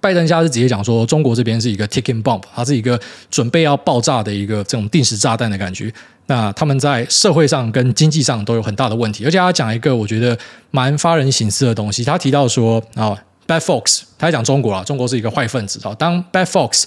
[0.00, 2.98] 拜登家是直接讲说，中国这边是一个 ticking bomb，它是一个
[3.30, 5.94] 准备要爆炸的一个这种定时炸弹的感觉。
[6.26, 10.36] 那他们在社会上跟经济上都有很大的问题，而且他讲一个我觉得
[10.72, 12.02] 蛮发人省思的东西。
[12.02, 13.16] 他提到说啊。
[13.46, 15.94] Bad Fox，他在讲中国啊，中国是一个坏分子啊。
[15.94, 16.84] 当 Bad Fox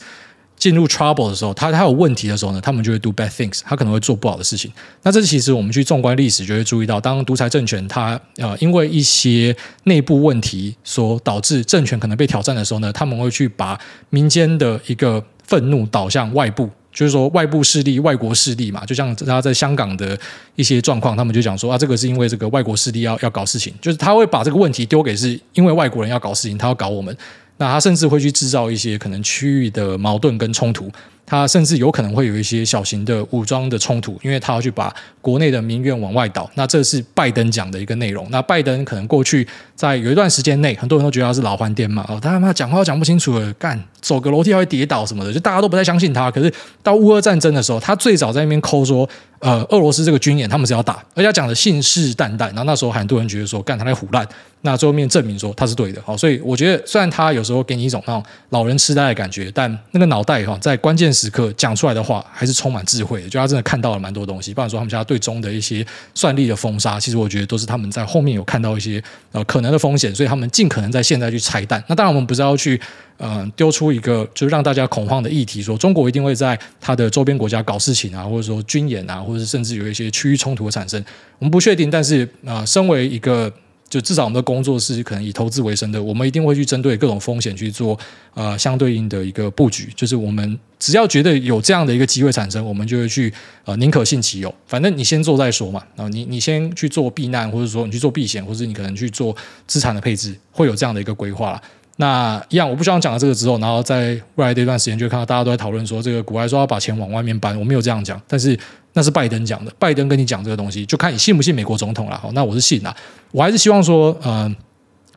[0.58, 4.72] 进入 trouble 的时候，他他有问题的时候呢，他们就会 do bad things，他可能会做不好的事情。
[5.04, 16.68] 那这其实我们去纵观历史，就会注意到，当独裁政权它呃因为一些内部问题所导致政权可能被挑战的时候呢，他们会去把民间的一个愤怒导向外部。
[16.98, 20.20] 就是说，外部势力、外国势力嘛，就像他在香港的
[20.56, 27.16] 一些状况，他们就讲说啊，这个是因为这个外国势力要要搞事情，就是他会把这个问题丢给是因为外国人要搞事情，他要搞我们，
[27.58, 30.92] 那他甚至会去制造一些可能区域的矛盾跟冲突。
[31.30, 36.50] 他甚至有可能会有一些小型的武装的冲突，因为他要去把国内的民怨往外导。
[36.56, 38.26] 那这是拜登讲的一个内容。
[38.32, 46.32] 那拜登可能过去在有一段时间内，很多人都觉得他是老番颠嘛，哦，他他妈讲话讲不清楚了，干走个楼梯还会跌倒什么的，就大家都不太相信他。
[46.32, 46.50] 可是
[46.82, 49.08] 到乌俄战争的时候，他最早在那边抠说，
[49.40, 52.48] 呃，俄罗斯这个军演他们是要打，而且讲的信誓旦旦。
[52.48, 54.26] 然后那时候很多人觉得说，干他在唬烂。
[54.68, 64.54] 那最后面证明说他是对的，好，所以我觉得虽然他有时候给你一种那种老人痴呆的感觉，但那个脑袋哈，在关键时刻讲出来的话还是充满智慧的，就他真的看到了蛮多东西。
[64.54, 69.02] 不然说他们家对中的一些算力的封杀，其实我觉得都是他们在后面有看到一些
[69.32, 71.82] 呃可能的风险，所以他们尽可能在现在去拆弹。
[71.88, 72.78] 那当然我们不是要去
[73.16, 81.02] 呃丢出一个就是让大家恐慌的议题，说中国一定会在他的周边国家搞事情啊，或者说军演啊，或者甚至有一些区域冲突的产生，
[81.40, 81.90] 我们不确定。
[81.90, 83.52] 但是啊、身为一个
[83.90, 87.98] 就至少我们的工作是可能以投资为生的，我们一定会去针对各种风险去做
[88.34, 89.90] 呃相对应的一个布局。
[89.96, 93.34] 就是我们只要觉得有这样的一个机会产生，我们就会去
[93.66, 95.82] 呃宁可信其有，反正你先做再说嘛。
[95.96, 101.62] 然后你你先去做避难，或者说你去做避险，或者你可能去做资产的配置，会有这样的一个规划。
[102.00, 108.56] 那一样，我不希望讲了这个之后，然后在未来的一段时间，就看到大家都在讨论说，这个股外说要把钱往外面搬，我没有这样讲，但是
[108.98, 112.18] 那是拜登讲的，拜登跟你讲这个东西，就看你信不信美国总统了。
[112.18, 112.96] 好，那我是信啦，
[113.32, 114.52] 我还是希望说，呃，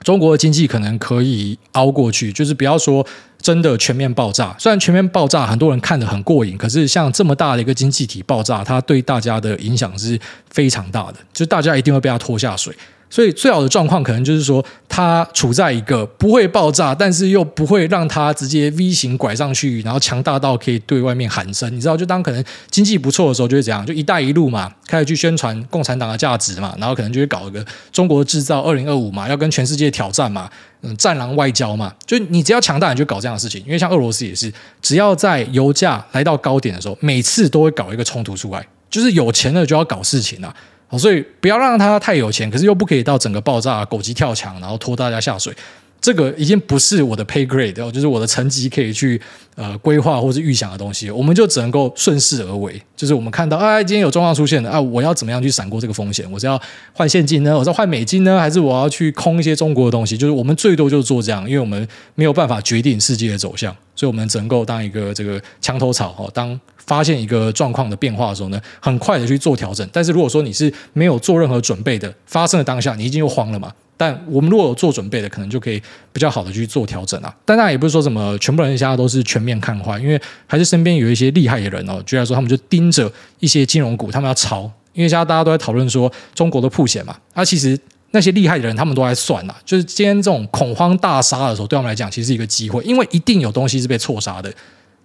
[0.02, 3.06] 中国的经济可能可以熬过去，就是不要说
[3.40, 4.54] 真的全面爆炸。
[4.58, 12.76] 虽然全面爆炸很多人看得很过瘾，可是像这么大的一个经济体爆炸，它对大家的影响是非常大的，就大家一定会被它拖下水。
[13.10, 21.68] 所以最好的状况可能就是说，它处在一个不会爆炸，但是又不会让它直接 V 型拐上去，然后强大到可以对外面喊声。
[21.74, 23.84] 你知道，就当可能经济不错的时候，就会怎样？
[23.84, 30.48] 就“一带一路”嘛，开始去宣传共产党的价值嘛，然后可能就会搞一个中国制造二零二五嘛，要跟全世界挑战嘛，
[30.82, 31.92] 嗯，战狼外交嘛。
[32.06, 33.60] 就你只要强大，你就搞这样的事情。
[33.66, 40.54] 因为像俄罗斯也是，只要在油价来到高点的时候，每次都会搞一个冲突出来，就是有钱的就要搞事情啊。
[40.98, 45.54] 所以不要让他太有钱，可是又不可以到整个爆炸、狗急跳墙，然后拖大家下水。
[46.00, 49.20] 这个已经不是我的 pay grade，就是我的层级可以去
[49.54, 51.10] 呃规划或是预想的东西。
[51.10, 56.26] 我们就只能够顺势而为，就是我们看到啊，今天有状况出现了啊，我要怎么样去闪过这个风险？
[56.32, 56.58] 我是要
[56.94, 57.54] 换现金呢？
[57.54, 58.40] 我是要换美金呢？
[58.40, 60.16] 还是我要去空一些中国的东西？
[60.16, 66.58] 就是我们最多就是做这样，因为我们没有办法决定世界的走向，所以我们只能够当一个这个墙头草哈，当。
[66.90, 69.88] 发现一个状况的变化的时候呢，很快的去做调整。
[69.92, 73.72] 但是如果说你是没有做任何准备的，发生的当下你已经又慌了嘛。
[73.96, 75.80] 但我们如果有做准备的，可能就可以
[76.12, 77.32] 比较好的去做调整啊。
[77.44, 84.62] 但那也不是说什么全部人现在都是全面看坏，因为还是身边有一些厉害的人哦，居然说他们就盯着一些金融股，他们要抄。
[84.92, 87.78] 因为现在大家都在讨论说中国的曝险嘛，啊，其实
[88.10, 94.52] 那些厉害的人他们都在算呐，就是今天这种恐慌大杀的时候，对他们来讲其实是一个机会，因为一定有东西是被错杀的。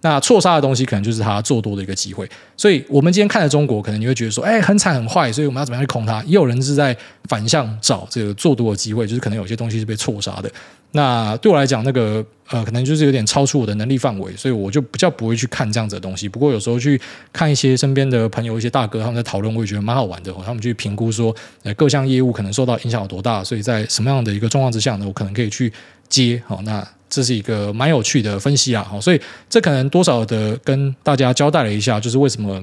[0.02, 2.28] 那错杀的东西可能就是他做多的一个机会。
[2.56, 6.22] 所以我们今天看的中国，可能你会觉得说，哎，很惨很坏，所以我们要怎么样去空它？
[6.24, 10.50] 也有人是在反向找这个做多的机会，就是可能有些东西是被错杀的。
[10.92, 16.26] 那对我来讲，那个呃，可能就是有点超出我的能力范围，所以我就比较不会去看这样子的东西。
[16.26, 16.98] 不过有时候去
[17.32, 20.32] 看一些身边的朋友、一些大哥他们在讨论，我也觉得蛮好玩的。
[20.44, 25.70] 他们去评估说，呃，各项业务可能受到影响有多大，所以在什么样的一个状况之下呢，我可能可以去
[26.08, 26.40] 接。
[26.46, 28.86] 好，那这是一个蛮有趣的分析啊。
[28.90, 32.62] 好，所以这可能多少的跟大家交代了一下，就是为什么。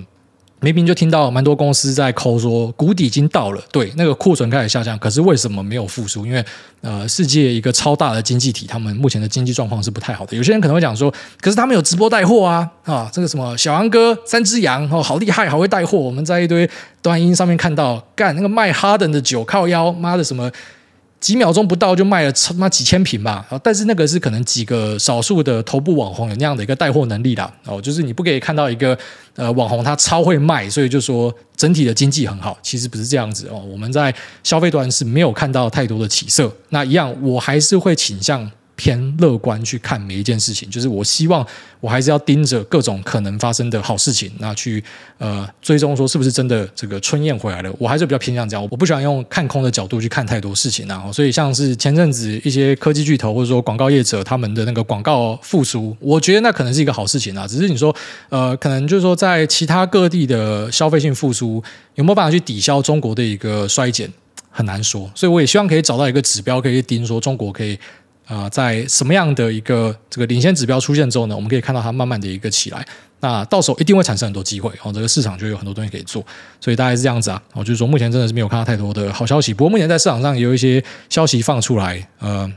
[0.64, 6.26] 明明就听到蛮多公司在抠说谷底已经到了，对，那个库存开始下降，可是为什么没有复苏？
[6.26, 6.42] 因为
[6.80, 10.38] 呃，世界一个超大的经济体，他们目前的经济状况是不太好的。
[10.38, 15.98] 有些人可能会讲说，可是他们有直播带货啊，啊，这个什么小杨哥三只羊哦，好厉害，好会带货。
[15.98, 16.70] 我们在一堆
[17.02, 20.50] 短音上面看到，干那个卖哈登的酒靠腰，妈的什么。
[21.24, 28.98] 几秒钟不到就卖了他妈几千瓶吧，但是那个是可能几个少数的头部网红有那样的一个带货能力啦，哦，就是你不可以看到一个
[29.38, 33.64] 呃网红他超会卖，所以就说整体的经济很好，其实不是这样子哦。
[33.72, 38.52] 我们在消费端是没有看到太多的起色，那一样我还是会倾向。
[38.76, 41.46] 偏乐观去看每一件事情，就是我希望
[41.80, 44.84] 我还是要盯着各种可能发生的好事情，那去
[45.20, 47.72] 呃追踪说是不是真的这个春燕回来了。
[47.78, 51.12] 我还是比较偏向这样，我不喜欢用看空的角度去看太多事情啊。
[51.12, 57.48] 所以像是前阵子一些科技巨头或者说广告业者他们的那个广告复苏，我觉得那可能是一个好事情啊。
[57.48, 57.96] 只是你说
[58.30, 61.64] 呃，可能就是说在其他各地的消费性复苏
[61.96, 64.12] 有没有办法去抵消中国的一个衰减，
[64.50, 65.12] 很难说。
[65.14, 67.78] 所以我也希望可以找到一个指标可以盯说中国可以。
[68.26, 72.86] 啊、在什么样的一个这个领先指标出现之后呢，我们可以看到它慢慢的一个起来。
[73.20, 76.26] 那到时候一定会产生很多机会，哦，这个市场就有很多东西可以做。
[76.60, 77.42] 所以大概是这样子啊。
[77.54, 79.54] 我就是说，目前真的是没有看到太多的好消息。
[79.54, 82.52] 不过目前在市场上也有一些消息放出来，呃，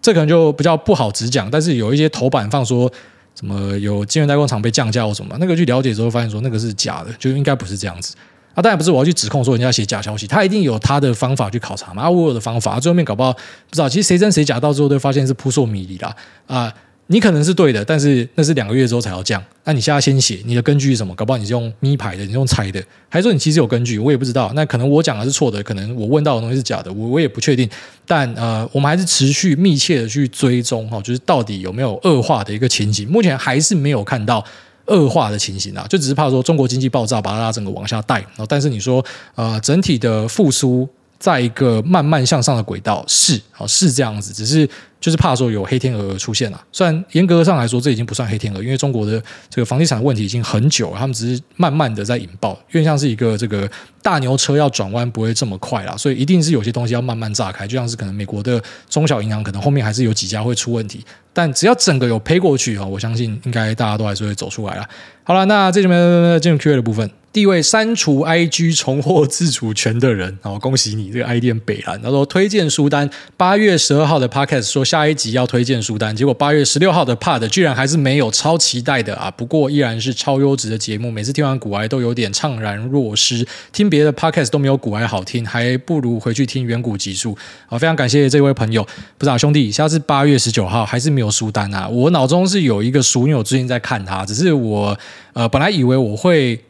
[0.00, 1.50] 这可能就比较不好直讲。
[1.50, 2.90] 但是有一些头版放说
[3.34, 8.14] 什么有晶圆代工厂被降价或什么，那个去了解之后发现说那个是假的，就应该不是这样子。
[8.56, 12.04] 啊，当然不是我要去指控说人家写假消息，他一定有他的方法去考察嘛。
[12.04, 13.38] 啊，我有的方法，最后面搞不好不
[13.72, 16.16] 知道，其实谁真谁假，到最后都发现是扑朔迷离啦。
[16.46, 16.72] 啊，
[17.08, 19.44] 你可能是对的，但是那是两个月之后才要降。
[19.64, 21.14] 那你现在先写，你的根据是什么？
[21.14, 23.98] 搞不好你是用咪牌的，你用猜的，还是说你其实有根据？
[23.98, 24.50] 我也不知道。
[24.54, 27.68] 那可能我讲的是错的，可能我问到的东西是假的，我我也不确定。
[28.06, 33.06] 但呃，我们还是持续密切的去追踪哈，就是到底有没有恶化的一个前景。
[33.06, 34.42] 目前还是没有看到。
[34.86, 44.68] 恶化的情形啊，就只是怕说中国经济爆炸把它整个往下带，然后但是你说呃整体的复苏在一个慢慢向上的轨道是啊是这样子，只是。
[44.98, 53.70] 就是怕说有黑天鹅出现了，虽然严格上来说这已经不算黑天鹅，因为中国的这个房地产问题已经很久了，他们只是慢慢的在引爆，因为像是一个这个
[54.02, 61.04] 大牛车要转弯不会这么快啦，所以一定是有些东西要慢慢炸开，就像是可能美国的中小银行可能后面还是有几家会出问题，
[61.36, 64.88] 但只要整个有赔过去啊，我相信应该大家都还是会走出来了。
[65.22, 67.10] 好了，那这里面进入 Q&A 的部分。
[67.32, 72.00] 第一位删除 IG 重获自主权的人，好，恭喜你，这个 ID 北蓝。
[72.00, 79.30] 他说推荐书单，八月十二号的 Podcast 说下一集要推荐书单，结果八月十六号的 Pod 居然还是没有，超期待的啊！
[79.30, 87.36] 不过依然是超优质的节目，每次听完古癌都有点怅然若失，听别的 Podcast 都没有古癌好听，还不如回去听远古集数。
[87.66, 88.86] 好，非常感谢这位朋友。
[89.18, 91.88] 不是啊，兄弟，下次八月十九号还是没有书单啊？
[91.88, 94.98] 我脑中是有一个书，因为我最近在看它，只是我
[95.32, 96.60] 呃本来以为我会。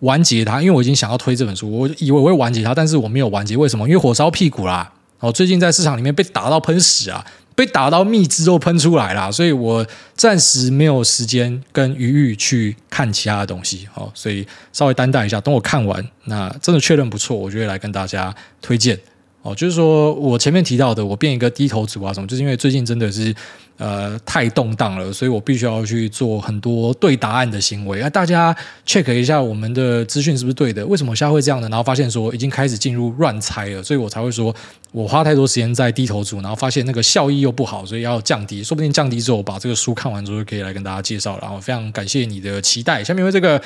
[0.00, 3.56] 完结它，因为我已经想要推这本书，我以为我会完结它，但是我没有完结。
[3.56, 3.88] 为什么？
[3.88, 4.92] 因为火烧屁股啦！
[5.20, 7.24] 哦，最近在市场里面被打到喷屎啊，
[7.54, 13.88] 被打到蜜汁都喷出来啦，所以我暂时没有时间跟余裕去看其他的东西。
[13.94, 19.00] 哦，所以稍微担待一下，等我看完，那真的确认不错，我就会来跟大家推荐。
[19.40, 23.34] 哦，就是说我前面提到的，我变一个低头族啊什么，就是因为最近真的是。
[23.78, 28.00] 呃，太动荡了，所以我必须要去做很多对答案的行为。
[28.00, 30.86] 那大家 check 一下我们的资讯是不是对的？
[30.86, 31.68] 为什么现在会这样呢？
[31.68, 34.54] 然后发现说已经开始进入乱猜了，所以我才会说
[34.92, 38.64] 我花太多时间在低头族，然后发现那个效益又不好，所以要降低。
[38.64, 41.38] 说不定降低之后，把这个书看完之后，可以来跟大家介绍。
[41.42, 43.04] 然后非常感谢你的期待。
[43.04, 43.60] 下面为这个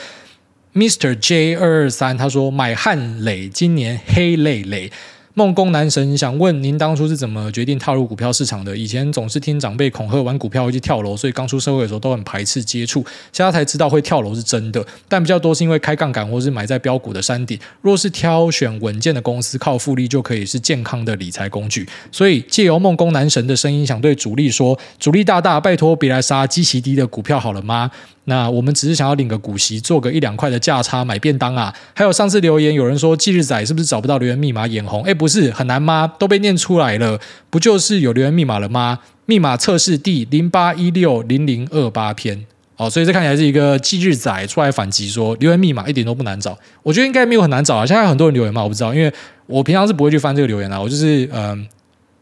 [0.75, 1.15] Mr.
[1.21, 4.91] J 二二三他说买汉磊，今年黑累累。
[5.35, 8.77] 梦工男神想问您当初是怎么决定踏入股票市场的？
[8.77, 13.05] 以前总是听长辈恐吓玩股票会去跳楼，所以刚出社会的时候都很排斥接触。
[13.33, 17.57] 现在才知道会跳楼是真的，但比较多是因为开杠杆或是买在标股的山顶。
[17.81, 21.89] 若是挑选稳健的公司，靠复利就可以是健康的理财工具。
[22.11, 27.89] 所以借由梦工男神的声音，想对主力说：主力大大，拜托别来杀基奇低的股票好了吗？
[28.25, 31.75] 那我们只是想要领个股息，做个一两块的价差买便当啊！
[31.95, 35.03] 还有上次留言有人说忌日仔是不是找不到留言密码眼红？
[35.03, 36.13] 哎，不是很难吗？
[36.19, 38.99] 都被念出来了，不就是有留言密码了吗？
[39.27, 42.45] 密码测试第零八一六零零二八篇
[42.77, 46.57] 哦，所以这看起来是一个忌日仔出来反击说留言密码一点都不难找。
[46.83, 47.87] 我觉得应该没有很难找啊。
[47.87, 49.13] 现在很多人留言嘛，我不知道，因为
[49.47, 50.81] 我平常是不会去翻这个留言啊。
[50.81, 51.69] 我就是嗯、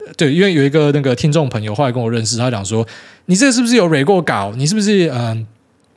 [0.01, 2.87] 呃，对，因为有一个那个听众朋友后来跟我认识，他讲说
[3.27, 4.53] 你这是不是有蕊过稿？
[4.57, 5.47] 你是不是嗯、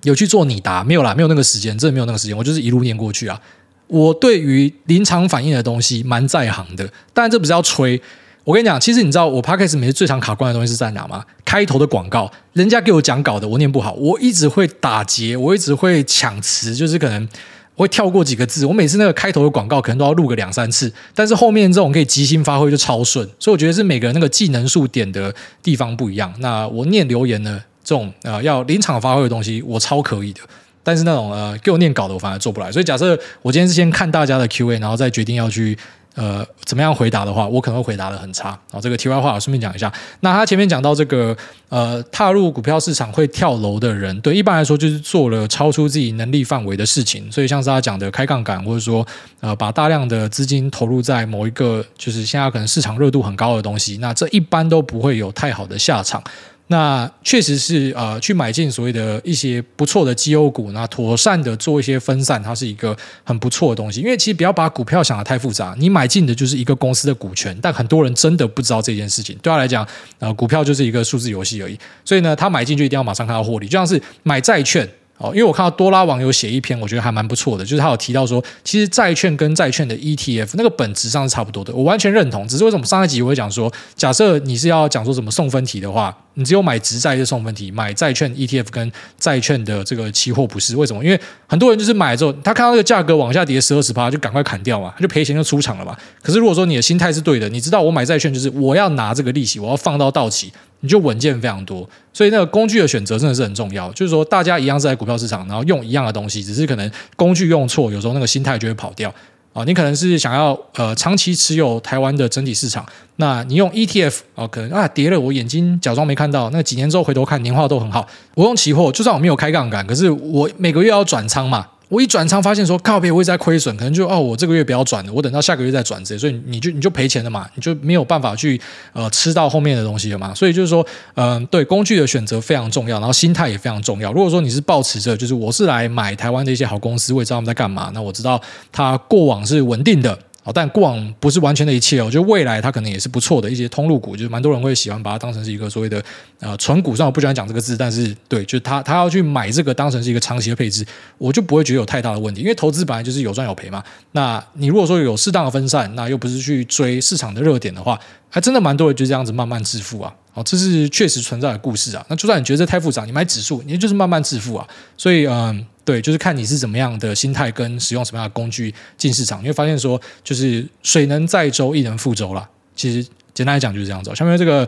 [0.03, 0.83] 有去做拟答？
[0.83, 2.35] 没有啦，没有那个时间，真的没有那个时间。
[2.35, 3.39] 我就是一路念过去啊。
[3.87, 8.01] 我对于临场反应的东西蛮在行的，但这不是要吹。
[8.43, 11.23] 我跟你讲，其实你知道我 p o c a s t 每次最常卡关的东西是在哪吗？
[11.45, 17.27] 开头的广告，人家给我讲稿的，我念不好，我一直会打结，我一直会抢词，就是可能
[17.75, 18.65] 我会跳过几个字。
[18.65, 23.29] 我每次那个开头的广告可能都要录个两三次，但是后面这种可以即兴发挥就超顺。
[23.37, 26.33] 所以我觉得是每个人那个技能数点的地方不一样。
[26.39, 30.41] 那我念留言呢，这种呃要临场发挥的东西，我超可以的。
[30.83, 32.71] 但是那种呃，给我念稿的，我反而做不来。
[32.71, 35.77] 所以假设我今天是先看大家的 Q&A，然后再决定要去
[36.15, 38.59] 呃怎么样回答的话，我可能会回答的很差。
[38.71, 39.93] 好，这个题外话，我顺便讲一下。
[40.21, 41.37] 那他前面讲到这个
[41.69, 47.31] 呃，踏入股票市场会跳楼的人，对，一般来说就是做了超出自己能力范围的事情。
[47.31, 49.05] 所以像是他讲的开杠杆，或者说
[49.39, 56.23] 呃，把大量的资金投入在某一个就是现在可能市场热度很高的东西，那这一般都不会有太好的下场。
[56.71, 63.99] 那确实是呃，去买进所谓的一些不错的绩优股，那妥善的做一些分散，它是一个很不错的东西。
[63.99, 69.37] 因为其实不要把股票想得太复杂，你买进的就是一个公司的股权，但很多人真的不知道这件事情。
[69.41, 69.85] 对他来讲，
[70.19, 71.77] 呃，股票就是一个数字游戏而已。
[72.05, 74.89] 所以呢，他买进去一定要马上看到获利，就像是买债券。
[75.21, 82.47] 哦，因为我看到多拉网友写一篇，我觉得还蛮不错的，就是他有提到说，其实债券跟债券的 ETF 那个本质上是差不多的，我完全认同。
[82.47, 90.75] 只是为什么上一集我会讲说，假设你是要讲说什么送分题的话，你只有买直债是送分题，买债券 ETF 跟债券的这个期货不是？
[90.75, 91.03] 为什么？
[91.05, 95.95] 因为很多人就是买之后，他看到那个价格往下跌十二十趴，就赶快砍掉嘛，他就赔钱就出场了嘛。
[96.23, 100.51] 可是如果说你的心态是对的，你知道我买债券就是我要拿这个利息，我要放到到期。
[100.81, 103.91] 你就稳健非常多，所以那个工具的选择真的是很重要。
[103.93, 109.13] 就是说，大家一样是在股票市场，然后用一样的东西，只是可能工具用错，有时候那个心态就会跑掉
[109.53, 109.63] 啊。
[109.63, 112.85] 你可能是想要呃长期持有台湾的整体市场，
[113.17, 118.07] 那你用 ETF 啊，可能啊跌了，我眼睛假装没看到，那几年之后回头看年化都很好。
[118.35, 121.67] 我用期货，就算我没有开杠杆，可是我每个月要转仓嘛。
[121.91, 128.59] 我一转仓发现说靠别，我一直在亏损，可能就哦，我这个月不要转了，我等到下个月再转，所以你就你就赔钱了嘛，你就没有办法去
[128.93, 130.33] 呃吃到后面的东西了嘛。
[130.33, 130.81] 所以就是说，
[131.15, 134.13] 嗯、呃，对工具的选择非常重要，然后心态也非常重要。
[134.13, 140.17] 如果说你是抱持着就是我是来买台湾的一些好公司，我也知道他们在干嘛，那我知道它过往是稳定的。
[140.43, 146.03] 哦，但过往不是完全的一切哦，我觉得未来它可能也是不错的一些通路股，就是蛮多人会喜欢把它当成是一个所谓的
[146.39, 150.83] 呃纯股，虽然我不喜欢讲这个字，但是对，就是他他要去买这个当成是一个长期的配置，
[151.19, 153.83] 我就不会觉得有太大的问题，因为投资本来就是有赚有赔嘛。
[154.13, 160.11] 那你如果说有适当的分散，那又不是去追市场的热点的话，还真的蛮多人就这样子慢慢致富啊。
[160.33, 162.03] 哦，这是确实存在的故事啊。
[162.09, 164.67] 那就算你觉得这太复杂，你买指数，你就是慢慢致富啊。
[164.97, 165.65] 所以嗯。
[165.83, 172.47] 对，就是看你是怎么样的心态跟使用什么样的工具进市场，你会发现说，就是水能载舟，亦能覆舟啦。
[172.75, 174.13] 其实简单来讲就是这样子。
[174.15, 174.67] 下面这个，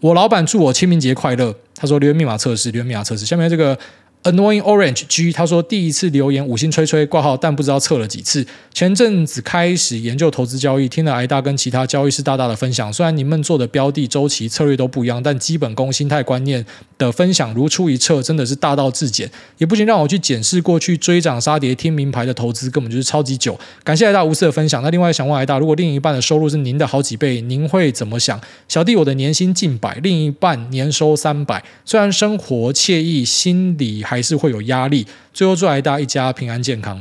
[0.00, 1.54] 我老板祝我清明节快乐。
[1.74, 3.24] 他说留言密码测试，留言密码测试。
[3.24, 3.78] 下面这个。
[4.22, 8.46] Annoying Orange G 他说第一次留言五星吹吹挂号，但不知道测了几次。
[8.70, 16.64] 前阵子开始研究投资交易，听了挨大跟其他交易师大大的分享，虽然你们做的标的周期策略都不一样，但基本功、心态观念
[16.98, 23.58] 的分享如出一辙，真的是大道至简，也不禁让我去检视过去追涨杀跌听名牌的投资根本就是超级久。
[23.82, 24.82] 感谢挨大无私的分享。
[24.82, 28.38] 那另外想问挨大，如果另一半的收入是您的好几倍，您会怎么想？
[28.68, 34.04] 小弟我的年薪近百，另一半年收三百，虽然生活惬意，心里。
[34.10, 37.00] 还是会有压力，最后祝挨大一家平安健康。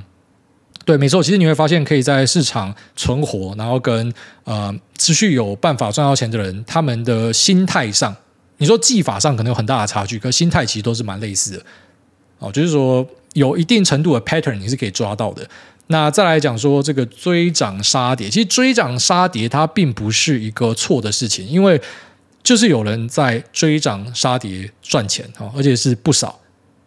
[0.85, 8.15] 对，没错，其实你会发现，可以在市场存活，然后跟呃持续有办法赚到钱的人，他们的心态上，
[8.57, 11.65] 你说技法上可能有很大的差距，可心态其实都是蛮类似的。
[12.37, 15.43] 哦，就是说有一定程度的 pattern 你是可以抓到的。
[15.87, 21.81] 那再来讲说这个追涨杀跌，其实追涨杀跌它并不是一个错的事情，因为
[22.43, 26.39] 就是有人在追涨杀跌赚钱啊，而且是不少。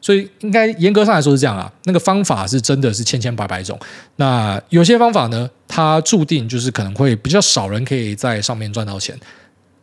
[0.02, 3.78] 所以应该严格上来说是这样啊，那个方法是真的是千千百百种。
[4.16, 9.16] 那有些方法呢，它注定就是可能会比较少人可以在上面赚到钱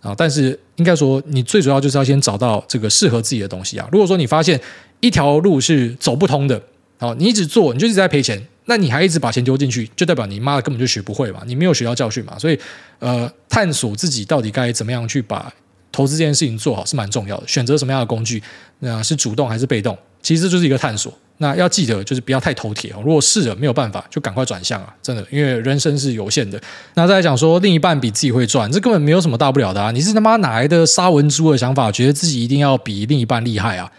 [0.01, 0.13] 啊。
[0.17, 3.87] 但是应该说，你最主要就是要先找到这个适合自己的东西啊。
[3.91, 4.59] 如果说你发现
[4.99, 6.61] 一条路是走不通的，
[6.99, 12.37] 哦，你一直做，你就一直在赔钱，那你还一直把钱丢进去，就代表你妈的根本就学不会嘛，你没有学到教训嘛。
[12.37, 12.59] 所以
[12.99, 15.49] 呃，探索自己到底该怎么样去把
[15.93, 17.47] 投资这件事情做好是蛮重要的。
[17.47, 18.43] 选择什么样的工具，
[18.79, 19.97] 那是主动还是被动？
[20.21, 23.01] 其实就是一个探索，那要记得就是不要太头铁哦。
[23.03, 24.93] 如果试了没有办法，就赶快转向啊！
[25.01, 26.59] 真的，因为人生是有限的。
[26.95, 29.91] 那再来讲说，另一半比自己会赚，这根本没有什么大不了的啊！
[29.91, 33.91] 你是他妈哪来的杀蚊猪的想法，觉得自己一定要比另一半厉害啊？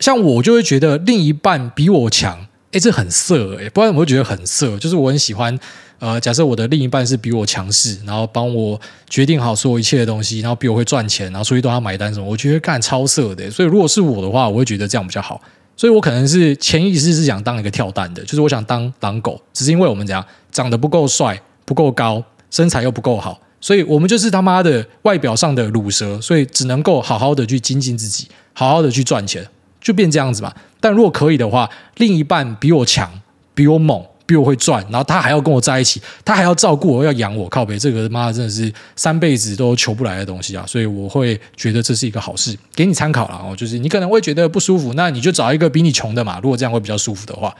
[0.00, 4.78] 像我就会觉得另一半比我强，哎，这很色哎，不然我会觉得很色。
[4.78, 5.56] 就是我很喜欢，
[5.98, 13.50] 呃，假设我的另一半是比我强势，然后帮我决定好所有一切的东西，然后比我会赚钱，然后出去都要买单什么，我觉得干超色的。
[13.50, 15.40] 所以如果是我的话，我会觉得这样比较好。
[15.76, 23.40] 所以我可能是潜意识是想当一个跳蛋的，就是我想当狼狗，只是因为我们怎样长得不够帅、不够高，身材又不够好。
[23.60, 29.46] 所以我们就是他妈的外表上的鲁蛇，所以只能够好好的去精进自己，好好的去赚钱，
[29.80, 30.52] 就变这样子嘛。
[30.82, 33.10] 但如果可以的话，另一半比我强，
[33.54, 40.64] 比我猛，比我会赚，然后他还要跟我在一起，他还要照顾我，要养我，靠北，这个妈真的是三辈子都求不来的东西啊！
[40.66, 43.54] 所以我会觉得这是一个好事，给你参考了哦。
[43.56, 46.38] 就是你可能会觉得不舒服，那你就找一个比你穷的嘛。
[46.42, 47.54] 如果这样会比较舒服的话，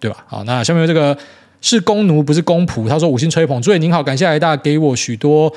[0.00, 0.24] 对吧？
[0.26, 1.18] 好，那下面这个。
[1.64, 2.88] 是公奴，不是公仆。
[2.88, 5.48] 他说：“五星吹捧，诸位您好，感谢癌大给我许多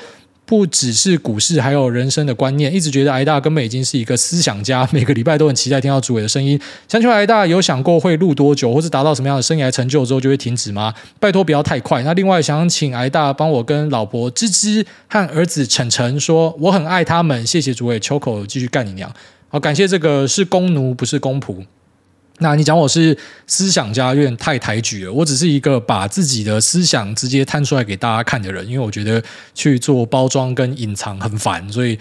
[0.46, 2.72] 不只是股市，还有人生的观念。
[2.72, 6.58] 一直觉得癌大根本已经是一个思想家，每个礼拜都很期待听到主委的声音。
[6.88, 10.94] 想请问癌大有想过会录多久，或是达到什么样的生涯成就之后就会停止吗？
[11.18, 12.02] 拜托不要太快。
[12.04, 17.44] 那另外想请癌大帮我跟老婆芝芝和儿子晨晨说，我很爱他们。
[17.44, 19.12] 谢谢主委，秋口继续干你娘。
[19.48, 21.64] 好，感谢这个是弓奴，不是弓仆。”
[22.40, 23.16] 那你讲我是
[23.46, 25.12] 思想家，有点太抬举了。
[25.12, 29.22] 我只是一个把自己的思想直接摊出来给大家看的人，因为我觉得
[29.54, 31.98] 去做包装跟隐藏很烦，所以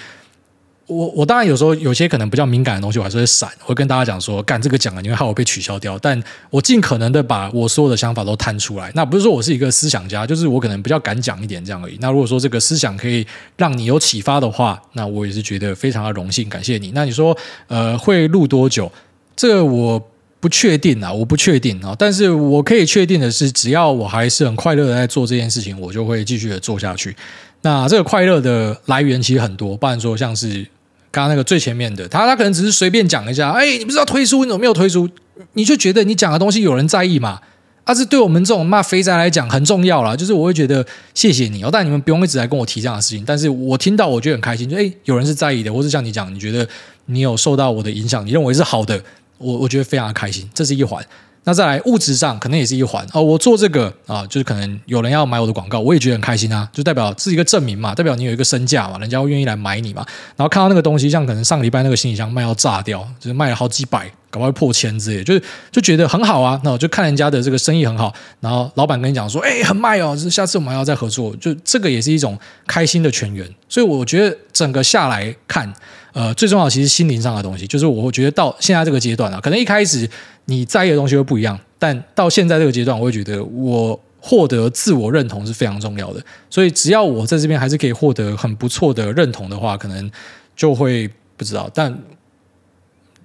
[0.87, 5.97] 我我当然有时候有些可能比较敏感的东西，我还是会闪，我会跟大家讲说，干这个讲了，你会害我被取消掉。
[5.99, 8.91] 但我尽可能的把我所有的想法都摊出来。
[8.93, 11.97] 那不是说我是一个思想家，就是我可能比较敢讲一点这样而已。
[12.01, 13.25] 那如果说这个思想可以
[13.55, 16.91] 让你有启发的话，那我也是觉得非常的荣幸，感谢你。
[16.93, 18.91] 那你说呃会录多久？
[19.37, 20.11] 这个我。
[20.45, 27.15] 不确定啊，我不确定啊，但是我可以确定的是，只要我还是很快乐的在做这件事情，我就会继续的做下去。
[27.63, 30.63] 那这个快乐的来源其实很多，不然说像是
[31.09, 35.09] 刚刚那个最前面的，他他可能只是随便讲一下，哎，你不知道推书，你怎么没有推书？
[35.53, 37.41] 你就觉得你讲的东西有人在意嘛？
[37.85, 40.85] 啊是对我们这种骂肥宅来讲很重要啦，就是我会觉得
[41.15, 46.67] 谢谢你哦，但你们不用一直来跟我提这样的事情，但是我听到我觉得很开心，就哎，有人是在意的，或是像你讲，你觉得
[47.07, 49.01] 你有受到我的影响，你认为是好的。
[49.45, 51.05] 我我觉得非常的开心，这是一环。
[51.47, 53.21] 那再来物质上可能也是一环哦。
[53.21, 60.03] 我做这个啊，就是可能有人要买我的广告，我也觉得很开心啊，就代表是一个证明嘛，代表你有一个身价嘛，人家会愿意来买你嘛。
[60.35, 66.59] 然后看到那个东西，像可能上个礼拜那个行李箱卖到炸掉，就是卖了好几百，搞不好破千之类，就是就觉得很好啊。
[66.63, 72.35] 那我就看人家的这个生意很好，然后老板跟你讲说，哎，很卖哦，是下次我们还要再合作，就这个也是一种
[72.65, 73.47] 开心的泉源。
[73.69, 75.71] 所以我觉得整个下来看。
[76.15, 80.09] 呃，最重要其实心灵上的东西，就是我觉得到现在这个阶段啊，可能一开始
[80.45, 86.23] 你在意的东西会不一样，但到现在这个阶段，我会觉得我获得自我认同是非常重要的。
[86.49, 90.09] 所以只要我在这边还是可以获得很不错的认同的话，可能
[90.55, 91.05] 就会
[91.35, 91.93] 不知道，但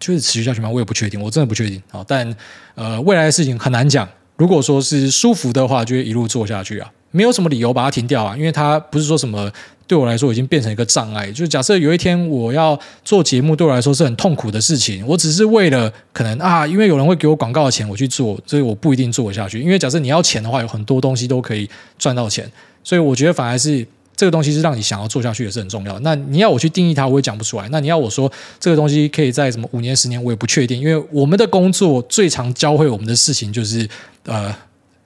[0.01, 0.69] 就是持续下去吗？
[0.69, 2.05] 我也不确定，我真的不确定啊。
[2.09, 2.35] 但
[2.75, 4.09] 呃，未来的事情很难讲。
[4.37, 9.49] 如果说是舒服的话，就一路做下去啊，没有什么理由把它停掉啊，因为它不是说什么。
[9.91, 11.29] 对我来说已经变成一个障碍。
[11.33, 15.05] 就假设有一天我要做节目，对我来说是很痛苦的事情。
[15.05, 19.61] 我只是为了可能啊，因为有人会给我广告的钱，我去做，所以我不一定做下去。
[19.61, 21.69] 因为假设你要钱的话，有很多东西都可以
[21.99, 22.49] 赚到钱。
[22.85, 23.85] 所以我觉得反而是
[24.15, 25.99] 这个东西是让你想要做下去也是很重要。
[25.99, 27.69] 那你要我去定义它，我也讲不出来。
[27.73, 28.31] 那你要我说
[28.61, 30.81] 这个东西可以在什么五年、十年，我也不确定。
[30.81, 33.89] 因为我们的工作最常教会我们的事情就是
[34.27, 34.55] 呃。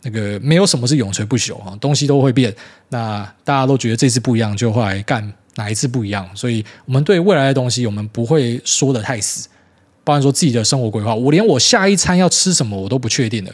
[0.04, 2.54] 那个没有什么是永垂不朽啊，东西都会变。
[2.90, 6.28] 那大家都觉得这次不一样，就会来干哪一次不一样。
[6.36, 9.48] 所以，我们对未来的东西，我们不会说的太死。
[10.04, 13.50] 包含说自己的生活规划，我连我下一餐要吃什么我都不确定的，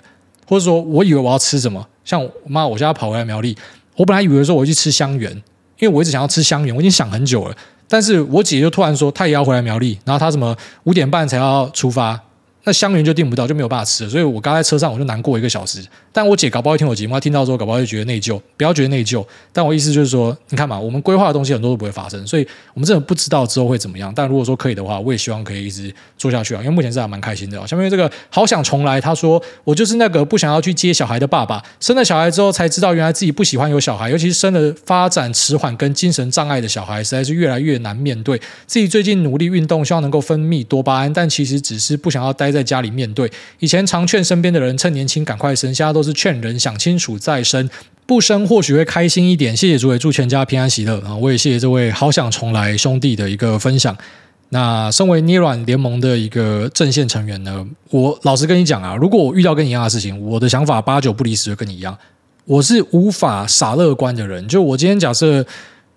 [0.48, 1.86] 或者说我以为我要吃什么。
[2.04, 3.56] 像我妈，我现在跑回来苗栗，
[3.94, 5.30] 我本来以为说我去吃香园，
[5.78, 7.56] 因为我一直想要吃香园，我已经想很久了。
[7.86, 12.20] 但是我姐就突然说她也要回来苗栗，然后她什么五点半才要出发。
[12.64, 15.82] 那香云就订不到，就没有办法吃了，所以我刚在车上我就难过一个小时。
[16.12, 19.24] 但我姐搞不好会听我节目，她听到之后搞不好就觉得内疚，不要觉得内疚。
[19.52, 24.12] 但我意思就是说，你看嘛，我们规划的东西很多都不会发生，所以我们真的不知道之后会怎么样。
[24.14, 27.64] 但如果说可以的话，我也希望可以一直做下去啊，因为目前是还蛮开心的。
[27.66, 38.36] 下面这个好想重来，他说我就是那个不想要去接小孩的爸爸，生了小孩之后才知道原来自己不喜欢有小孩，尤其是生了发展迟缓跟精神障碍的小孩，实在是越来越难面对。
[38.66, 43.30] 自己最近努力运动，希望能够分泌多巴胺，但其实只是不想要待在家里面对。
[43.58, 47.68] 以前常劝身边的人趁年轻赶快生，现在都是劝人想清楚再生，
[48.06, 49.56] 不生或许会开心一点。
[49.56, 51.14] 谢谢诸位，祝全家平安喜乐啊！
[51.16, 53.96] 我也谢谢这位好想重来兄弟的一个分享。
[54.52, 61.96] 那身为捏软联盟的一个阵线成员呢，我老实跟你讲啊，如果我遇到跟你一样的事情，我的想法八九不离十，就跟你一样。
[62.46, 65.46] 我是无法傻乐观的人，就我今天假设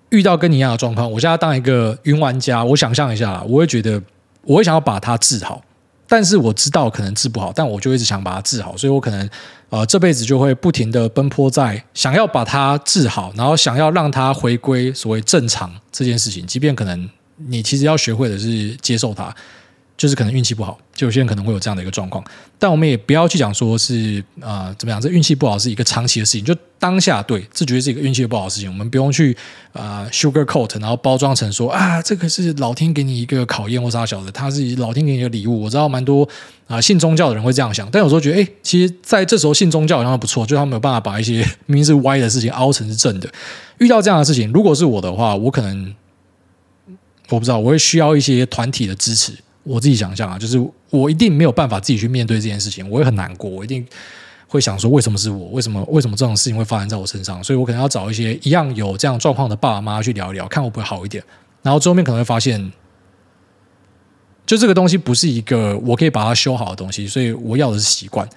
[0.10, 4.00] 遇到跟你一样的状况，我现在当一个云玩家，我想象一下，我会觉得
[4.44, 5.64] 我会想要把它治好。
[6.16, 9.28] 但是我知道可能治不好，但我就一直想把它治好，所以我可能
[9.70, 17.10] 呃这辈子就会不停的奔波在想要把它治好，然后想要让它回归所谓正常这件事情，即便可能
[17.48, 19.36] 你其实要学会的是接受它。
[19.96, 22.24] 就是可能运气不好，就有些人可能会有这样的一个状况，
[22.58, 29.38] 但我们也不要去讲说是啊、怎么样，这运气不好是一个长期的事情，就当下对，这绝对是一个运气不好的事情，我们不用去
[29.72, 35.62] 啊、sugar coat，然后包装成说啊这个是老天给你一个考验或啥小的，他是老天给你的礼物。
[35.62, 36.28] 我知道蛮多
[36.68, 43.30] 啊、信宗教的人会这样想，但有时候觉得哎，其实在这时候信宗教好像不错，就他们有办法把一些明明是歪的事情凹成是正的。
[43.78, 45.94] 遇到这样的事情，如果是我的话，我可能
[47.30, 49.34] 我不知道，我会需要一些团体的支持。
[49.64, 53.86] 我自己想象啊，就是我一定没有办法自己去面对这件事情，我也很难过，我一定
[54.48, 55.48] 会想说，为什么是我？
[55.52, 57.42] 为什么为什么这种事情会发生在我身上？
[57.44, 61.24] 所以我可能要找一些一样有这样状况的爸爸妈妈去聊一聊，看会不会好一点。
[61.62, 62.72] 然后最后面可能会发现，
[64.46, 68.28] 就这个东西不是一个我可以把它修好的东西，所以我要的是习惯。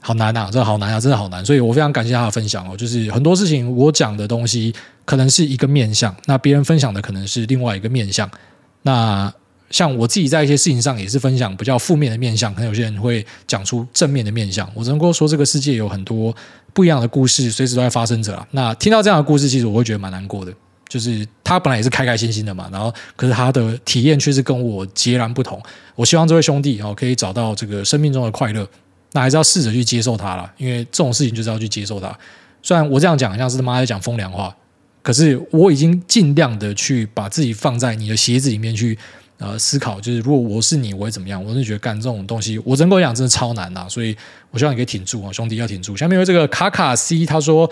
[0.00, 1.44] 好难啊，真的好难啊，真的好难。
[1.44, 4.74] 所以我非常感谢他的分享哦，就是很多事情我讲的东西
[5.04, 8.30] 可能是一个面向，那别人分享的可能是另外一个面向，
[8.82, 9.32] 那。
[9.70, 14.68] 像我自己在一些事情上也是分享比较负面的面相，可能有些人会讲出正面的面相。
[14.74, 16.34] 我只能够说，这个世界有很多
[16.72, 18.46] 不一样的故事，随时都在发生着。
[18.50, 20.52] 那听到这样的故事，其实我会觉得蛮难过的。
[20.88, 25.62] 就是他本来也是开开心心的嘛，然后可是他的体验却是跟我截然不同。
[25.94, 28.68] 我希望这位兄弟哦可以找到这个生命中的快乐，
[29.12, 32.18] 那还是要试着去接受他了，因为这种事情就是要去接受他。
[32.60, 34.52] 虽然我这样讲像是他妈在讲风凉话，
[35.00, 38.98] 可是我已经尽量的去把自己放在你的鞋子里面去。
[39.40, 41.44] 呃，思考就是，如果我是你，我会怎么样？
[41.44, 44.16] 我是觉得干这种东西，我真跟我讲，真的超难呐，所以
[44.52, 45.96] 我希望你可以挺住啊，兄弟要挺住。
[45.96, 47.68] 下面有这个卡卡 C，他说。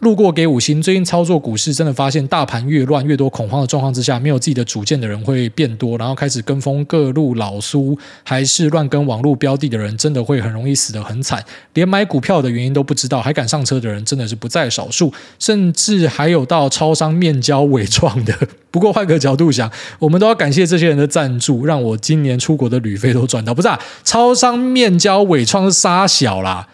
[0.00, 0.80] 路过给五星。
[0.80, 11.44] 最近操作股市，真的发现大盘越乱越多恐慌的状况之下，没有自己的主见的人会变多，然后开始跟风各路老苏，还是乱跟网络标的的人，真的会很容易死得很惨。
[11.74, 18.34] 连买股票的原因都不知道，还敢上车的人真的是不在少数，甚至还有到超商面交伪创的。
[18.72, 23.52] 不过换个角度想，我们都要感谢这些人的赞助，让我今年出国的旅费都赚到。
[23.52, 26.68] 不是啊，超商面交伪创是杀小啦。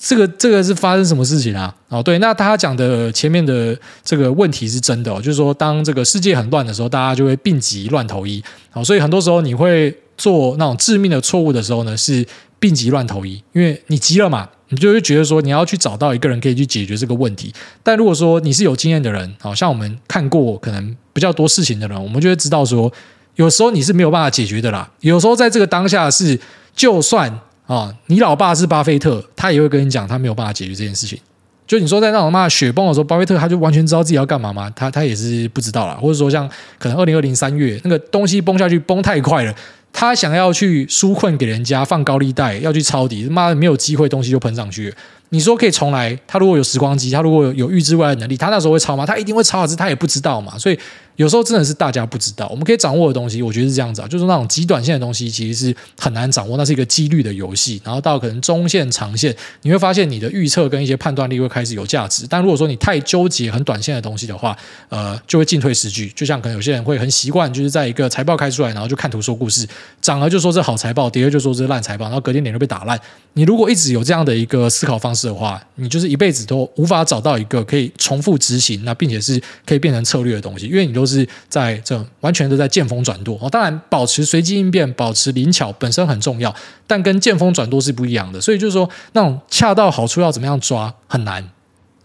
[0.00, 1.74] 这个这个是发生什么事情啊？
[1.88, 8.40] 哦，对，那他讲的前面的这个问题是真的哦，就是说，当这个世界很乱的时候，大家就会病急乱投医。
[8.70, 12.24] 好，所以很多时候你会做那种致命的错误的时候呢，是
[12.60, 17.52] 病急乱投医，因为你急了嘛，你就会觉得说你要去找到一个人可以去解决这个问题。
[17.82, 22.92] 但如果说你是有经验的人，好像我们看过可能比较多事情的人，我们就会知道说，
[23.34, 24.88] 有时候你是没有办法解决的啦。
[25.00, 26.38] 有时候在这个当下是，
[26.76, 27.40] 就算。
[27.68, 31.18] 啊、你老爸是巴菲特，他也会跟你讲，他没有办法解决这件事情。
[31.66, 34.72] 就你说在那种嘛雪崩的时候，巴菲特他就完全知道自己要干嘛吗？
[34.74, 35.92] 他他也是不知道啦。
[36.00, 36.48] 或者说像
[36.78, 39.54] 可能二零二零三月那个东西崩下去，崩太快了，
[39.92, 44.94] 他想要去纾困给人家放高利贷，要去抄底，妈的没有机会，东西就喷上去。
[45.30, 46.18] 你说可以重来？
[46.26, 49.04] 他如果有时光机，他如果有有预知未来的能力，他那时候会抄吗？
[49.04, 50.56] 他一定会抄，只是他也不知道嘛。
[50.58, 50.78] 所以
[51.16, 52.46] 有时候真的是大家不知道。
[52.48, 57.78] 我们可以掌握的东西，我觉得是这样子啊，就是那种极短线的东西，其实是很难掌握，那是一个几率的游戏。
[57.84, 62.24] 然后到可能中线、长线，你会发现你的预测跟一些判断力会开始有价值。
[62.28, 64.56] 但如果说你太纠结很短线的东西的话，
[64.88, 66.08] 呃，就会进退失据。
[66.16, 69.66] 就像可能有些人会很习惯，就是在一个财报开出来，然后就看图说故事，
[70.00, 72.98] 涨了就说这好财报，跌了就说这烂财报，然后隔天脸就被打烂。
[73.32, 83.50] 你如果一直有这样的一个思考方式的话，你就是一辈子都无法找到一个可以重复执行，那并且是可以变成策略的东西，因为你都是在这完全都在见风转舵哦。
[83.50, 86.54] 当然，保持随机应变、保持灵巧本身很重要，
[86.86, 88.40] 但跟见风转舵是不一样的。
[88.40, 91.48] 所以就是说，那种恰到好处要怎么样抓很难。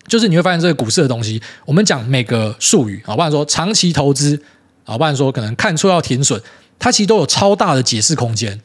[0.08, 4.42] 就是你会发现，这个股市的东西，我们讲每个术语啊，不然说长期投资
[4.84, 6.42] 啊，不然说可能看错要停损，
[6.78, 8.60] 它其实都有超大的解释空间。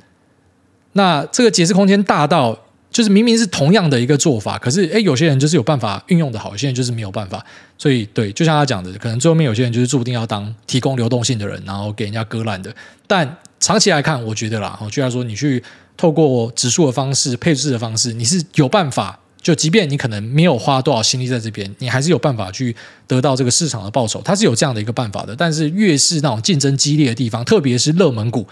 [0.95, 2.59] 那这个解释空间大到，
[2.91, 7.45] 就是明明是同样的一个做法，可是诶，有些人就是有办法运用的好，有些人就是没有办法。
[7.77, 12.75] 所以对，就像他讲的，可能最后面有些人就是注定要当提供流动性的人，然后给人家割烂的。
[13.07, 15.63] 但长期来看，我觉得啦，就像说你去
[15.97, 19.19] 透过指数的方式、配置的方式，你是有办法。
[19.41, 22.75] 就即便你可能没有花多少心力在这边，你还是有办法去
[23.07, 24.21] 得到这个市场的报酬。
[24.23, 25.35] 它是有这样的一个办法的。
[25.35, 28.47] 但是越是那种竞争激烈的地方，特别是热门股。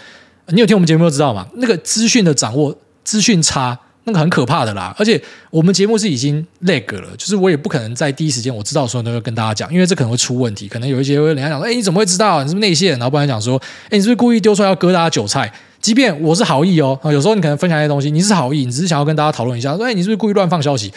[0.47, 1.49] 你有听我们节目都知道吗？
[1.57, 4.95] 那个资讯的掌握，资讯差，那个很可怕的啦。
[4.99, 10.67] 而且我们节目是已经 lag 了，就是我也不可能在第一时间我知道的时候都要跟大家讲，因为这可能会出问题。
[10.67, 12.43] 可能有一些人家讲说：“哎，你怎么会知道？
[12.43, 20.93] 你是不是内线？”然后不然讲说：“哎，你是不是故意丢出来要割大家韭菜？”即便我是好意哦，有时候你可能分享一些东西，你是好意，你只是想要跟大家讨论一下，说：“哎，你是不是故意乱放消息？”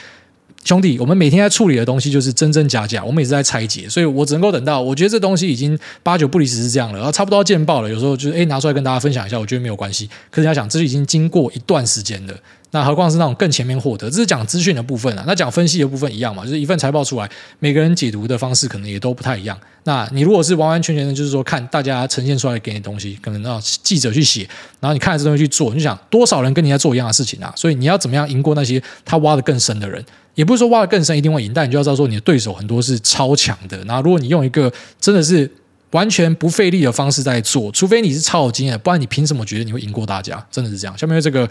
[0.64, 7.89] 兄弟，我们每天在处理的东西就是真真假假，我们也是在拆解，所以我只能够等到我觉得这东西已经八九不离十是这样了，然后差不多见报了。
[7.89, 10.07] 有时候就是哎拿出来跟大家分享一下，我觉得没有关系。
[10.30, 12.38] 可是你要想，这是已经经过一段时间的，
[12.72, 15.24] 那何况是那种更前面获得，这是讲资讯的部分啊。
[15.26, 17.30] 那讲分析的部分一样嘛，就是一份财报出来，
[17.60, 19.57] 每个人解读的方式可能也都不太一样。
[19.86, 24.47] 那你如果是完完全全的，就是说看大家呈现出来给你东西，可能让记者去写，
[24.82, 27.51] 然后你看了这东西去做，你就想多少人跟你在做一样的事情啊？
[27.55, 30.03] 所以你要怎么样赢过那些他挖得更深的人？
[30.40, 33.84] 也不是说挖得更深一定会赢，但你就要知道说你的对手很多是超强的。
[33.84, 35.52] 那如果你用一个真的是
[35.92, 40.48] 完全不费力的方式在做，除非你是超有经验，不然你凭什么觉得你会赢过大家？
[40.50, 40.98] 真的是这样。
[40.98, 41.50] 下面这个。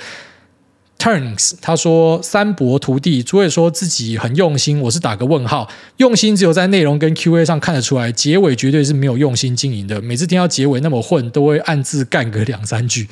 [1.01, 5.71] Turns，他说三伯徒弟，诸位说自己很用心，我是打个问号。
[5.99, 10.03] 用心只有在内容跟 Q&A 上看得出来，结尾绝对是没有用心经营的。
[10.03, 13.07] 每次听到结尾那么混，都会暗自干个两三句。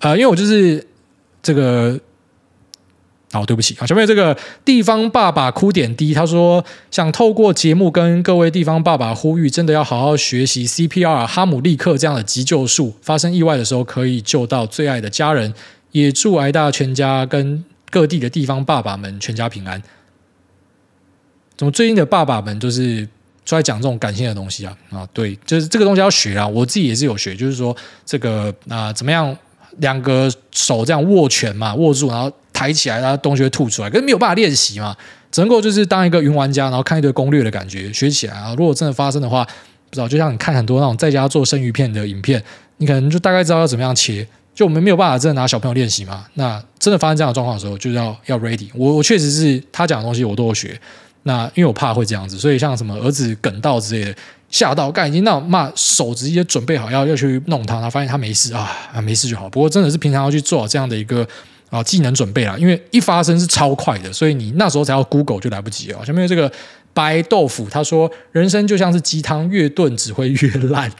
[0.00, 0.86] 啊、呃，因为我就是
[1.42, 1.98] 这个，
[3.32, 15.52] 哦，对不起啊，前面这个地方爸爸哭点低，他说想透过节目跟各位地方爸爸呼吁，真的要好好学习 CPR、哈姆立克这样的急救术，发生意外的时候可以救到最爱的家人。
[15.90, 19.82] 也祝挨大全家跟各地的地方爸爸们全家平安。
[21.56, 23.08] 怎么最近的爸爸们就是
[23.46, 24.76] 出来讲这种感性的东西啊？
[24.90, 26.46] 啊，对，就是这个东西要学啊。
[26.46, 27.74] 我自己也是有学，就是说
[28.04, 29.34] 这个啊、怎么样
[29.78, 34.96] 两个手这样握拳嘛，握住然后抬起来，然后东西会吐出来，可是没有办法练习嘛，
[35.30, 38.52] 只能够就是当一个云玩家，然后看一堆攻略的感觉学起来啊。
[38.58, 42.42] 如果真的发生的话，不知道就像你看很多那种在家做生鱼片的影片，
[42.78, 44.26] 你可能就大概知道要怎么样切。
[44.52, 46.26] 就我们没有办法真的拿小朋友练习嘛？
[46.34, 48.96] 那真的发生这样的状况的时候，就要要 ready 我。
[48.96, 50.76] 我确实是他讲的东西我都有学。
[51.22, 54.14] 那因为我怕会这样子，所以像什么儿子梗到之类的，
[54.50, 58.68] 吓到干已经那骂手直接准备好要要去弄他，他发现他没事啊，
[59.02, 59.48] 没事就好。
[59.48, 61.26] 不过真的是平常要去做好这样的一个
[61.70, 66.04] 啊技能准备啦，因为一发生是超快的，所以你那时候才要 Google 就来不及了。
[66.04, 66.50] 下面这个
[66.92, 70.90] 白豆腐他说：“人生就像是鸡汤，越炖只会越烂。”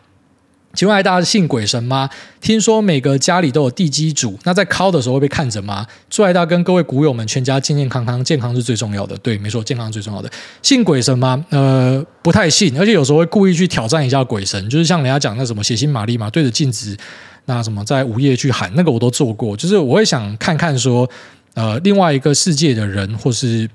[0.74, 2.10] 请问大家信鬼神吗？
[2.42, 5.86] 听说每个家里都有地基主，那在敲的时候会被看着吗？
[6.10, 9.16] 祝爱大跟各位股友们全家健健康康，健康是最重要的。
[9.16, 10.30] 对，没错，健康是最重要的。
[10.62, 11.42] 信鬼神吗？
[11.48, 16.94] 呃，不太信，而且有时候会故意去挑战一下鬼神，就是像人家讲那什么血腥玛丽嘛，对着镜子
[17.48, 19.56] 那什么在午夜去喊，那个我都做过。
[19.56, 21.08] 就是我会想看看说，
[21.54, 23.68] 呃，另外一个世界的人，或是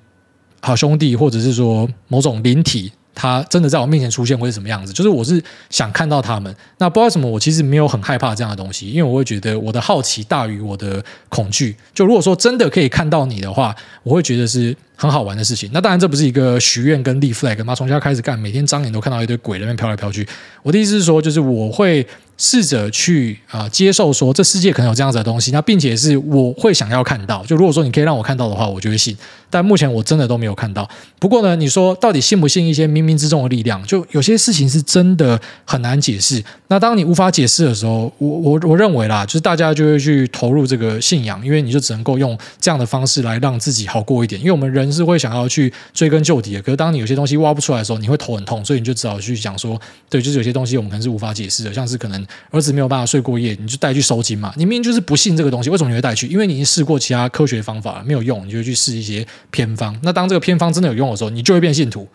[0.61, 2.91] 好兄弟，或者是说某种灵体。
[3.15, 4.91] 他真的在我面前出现会是什么样子？
[4.91, 6.55] 就是我是想看到他们。
[6.79, 11.75] 那不知道什么，我其实没有很害怕这样的东西，因为我会觉得我的好奇大于我的恐惧。
[11.93, 15.69] 就如果说真的可以看到你的话，我会觉得是很好玩的事情。
[15.73, 20.27] 那当然这不是一个许愿跟立 flag 嘛，从现在开始干，每天张眼都看到一堆鬼在那边飘来飘去。
[20.61, 22.05] 我的意思是说，就是我会。
[22.35, 27.45] 试着去啊、接受说这世界可能有这样子的东西，那并且是我会想要看到。
[27.45, 29.15] 就如果说你可以让我看到的话，我就会信。
[29.51, 30.89] 但目前我真的都没有看到。
[31.19, 33.81] 不过呢，你说到底信不信一些冥冥之中的力量？
[33.85, 36.43] 就有些事情是真的很难解释。
[36.73, 44.41] 那当你无法解释的时候，我我我认为啦，就是大家就会去投入这个信仰，因为你就只能够用这样的方式来让自己好过一点。
[44.41, 46.61] 因为我们人是会想要去追根究底的。
[46.63, 52.25] 可是当你有些东西挖不出来的时候，你会头很痛，所以你就只好去想说，对，就是有些东西我们可能是无法解释的，像是可能。
[52.49, 54.51] 儿子没有办法睡过夜，你就带去收金嘛。
[54.57, 56.25] 你明明就是不信这个东西，为什么你会带去？
[56.25, 59.95] 因为你已经试过其他科学方法了，没有用，你就去试一些偏方。
[60.01, 62.07] 那当这个偏方真的有用的时候，你就会变信徒，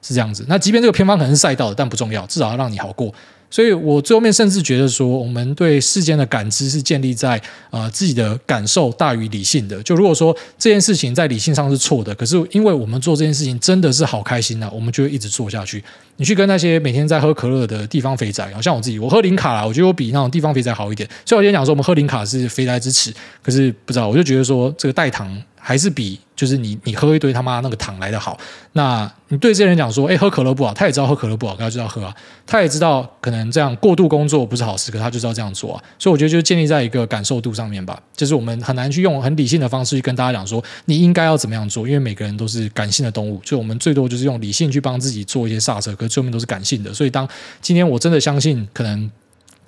[0.00, 0.46] 是这样子。
[0.48, 3.12] 那即便这个偏方可能是赛道的，但不重要，至少要让你好过。
[3.50, 7.40] 所以我最后面甚至觉得说，我们对世间的感知是建立在、
[7.70, 9.82] 呃、自己的感受大于理性的。
[9.82, 15.82] 就如果说这件事情在理性上是错的，可是因为我们做这件事情真的是好开心啊，我们就会一直做下去。
[16.16, 21.08] 你去跟那些每天在喝可乐的地方肥宅，好像我自己，我喝零卡啦，我觉得我比那种地方肥宅好一点。
[21.24, 25.36] 所以我今天讲说我们喝零卡是肥宅之耻，可是不知道，我就觉得说这个代糖。
[25.58, 28.38] 还是比就是你你喝一堆他妈那个糖来的好。
[28.72, 32.14] 那你对这些人讲说，哎，喝可乐不好，他也知道喝可乐不好，他就要喝啊。
[32.46, 35.82] 他也知道可能这样过度工作不是好事，可他就知道这样做啊。
[35.98, 38.00] 所以我觉得就建立在一个感受度上面吧。
[38.16, 43.40] 就是我们很难去用很理性的方式去跟大家讲说你应该要怎么样做，因为每个人都是感性的动物。
[43.44, 46.94] 所以我们最多就是用理性去帮自己做一些刹车，可是最后面都是感性的。
[46.94, 47.28] 所以当
[47.60, 49.10] 今天我真的相信可能。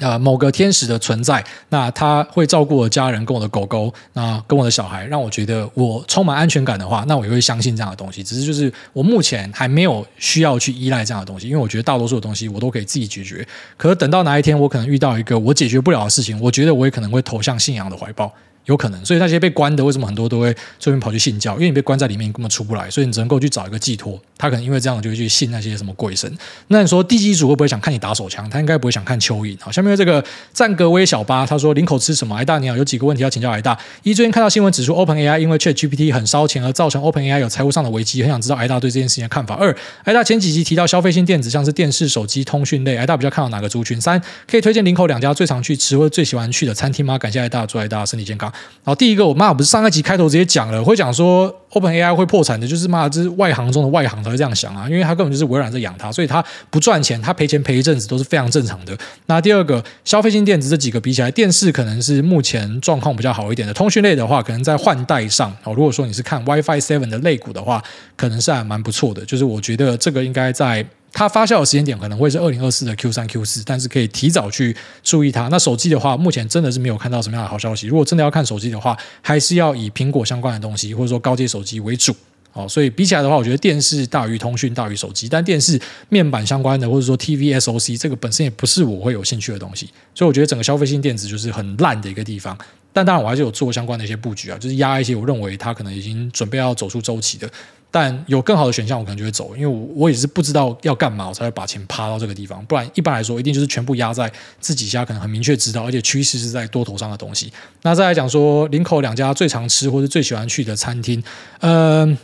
[0.00, 8.22] 呃，某个天使的存在，那他会照顾我家人，跟我的狗狗，那跟我的小孩，让我觉得我充满安全感的话，那我也会相信这样的东西。
[8.22, 13.46] 只是就是我目前还没有需要去依赖这样的东西，因为我觉得大多数的东西我都可以自己解决。
[13.76, 18.32] 可是等到哪一天我可能遇到一个我解决不了的事情，我觉得我也可能会投向信仰的怀抱。
[18.66, 21.54] 有可能，所以那些被关的，为什么很多都会最近跑去信教？
[21.54, 24.20] 因为你被关在里面，根本出不来，所以你只能够去找一个寄托。
[24.38, 26.32] 他可能因为这样就会去信那些什么鬼神。
[26.68, 28.48] 那你说地基主会不会想看你打手枪？
[28.48, 29.56] 他应该不会想看蚯蚓。
[29.60, 33.78] 好，下面这个赞格威小巴他说：“林口吃什么？”艾大你好，有几个问题要请教艾大。
[34.02, 39.56] 一，最近看到新闻指出，OpenAI 因为 ChatGPT 很烧钱而造成 OpenAI 有财务上的危机，很想知道艾大对这件事情的看法。
[39.56, 44.00] 二，艾大前几集提到消费性电子，像是电视、手机、通讯类，艾大比较看好哪个族群？
[44.00, 47.18] 三，可以推荐林口两家最常去吃或最喜欢去的餐厅吗？
[47.18, 48.49] 感谢艾大，祝艾大身体健康。
[48.84, 49.34] 好，第一个我。
[49.40, 58.94] 妈，不是上一集开头直接讲了，会讲说 OpenAI 会破产的，就是妈，这是外行中的外行才会这样想啊，因为他根本就是微软在养他，所以他不赚钱，他赔钱赔一阵子都是非常正常的。
[59.24, 65.72] 那第二个，消费性电子这几个比起来，电视可能是目前状况比较好一点的，通讯类的话，可能在换代上哦。
[65.72, 67.82] 如果说你是看 WiFi Seven 的类股的话，
[68.16, 70.84] 可能是还蛮不错的，就是我觉得这个应该在。
[71.12, 75.48] 它发酵的时间点可能会是二零二四的 Q 三 Q 四，但是可以提早去注意它。
[75.48, 77.86] 那手机的话，目前真的是没有看到什么样的好消息。
[77.86, 82.14] 如果真的要看手机的话，还是要以苹果相关的东西或者说高阶手机为主。
[82.52, 85.28] 哦，所以比起来的话，我觉得电视大于通讯大于手机。
[85.28, 89.88] 但电视面板相关的或者说 TV SoC 这个本身也不是我会有兴趣的东西。
[90.14, 92.58] 所以我觉得整个消费性电子就是很烂的一个地方。
[92.92, 97.48] 但当然我还是有做相关的一些布局啊，就是压一些我认为它可能已经准备要走出周期的。
[97.92, 102.64] 但有更好的选项，我可能就会走，因为我我也是不知道要干嘛，我才会把钱趴到这个地方。
[102.66, 104.30] 不然一般来说，一定就是全部压在
[104.60, 107.52] 自己家，可能很明确知道，而且趋势是在多头上的东西。
[107.82, 111.20] 那再来讲说，林口两家最常吃或是最喜欢去的餐厅，
[111.62, 112.16] 嗯、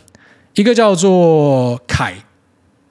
[0.53, 2.15] 一个叫做凯，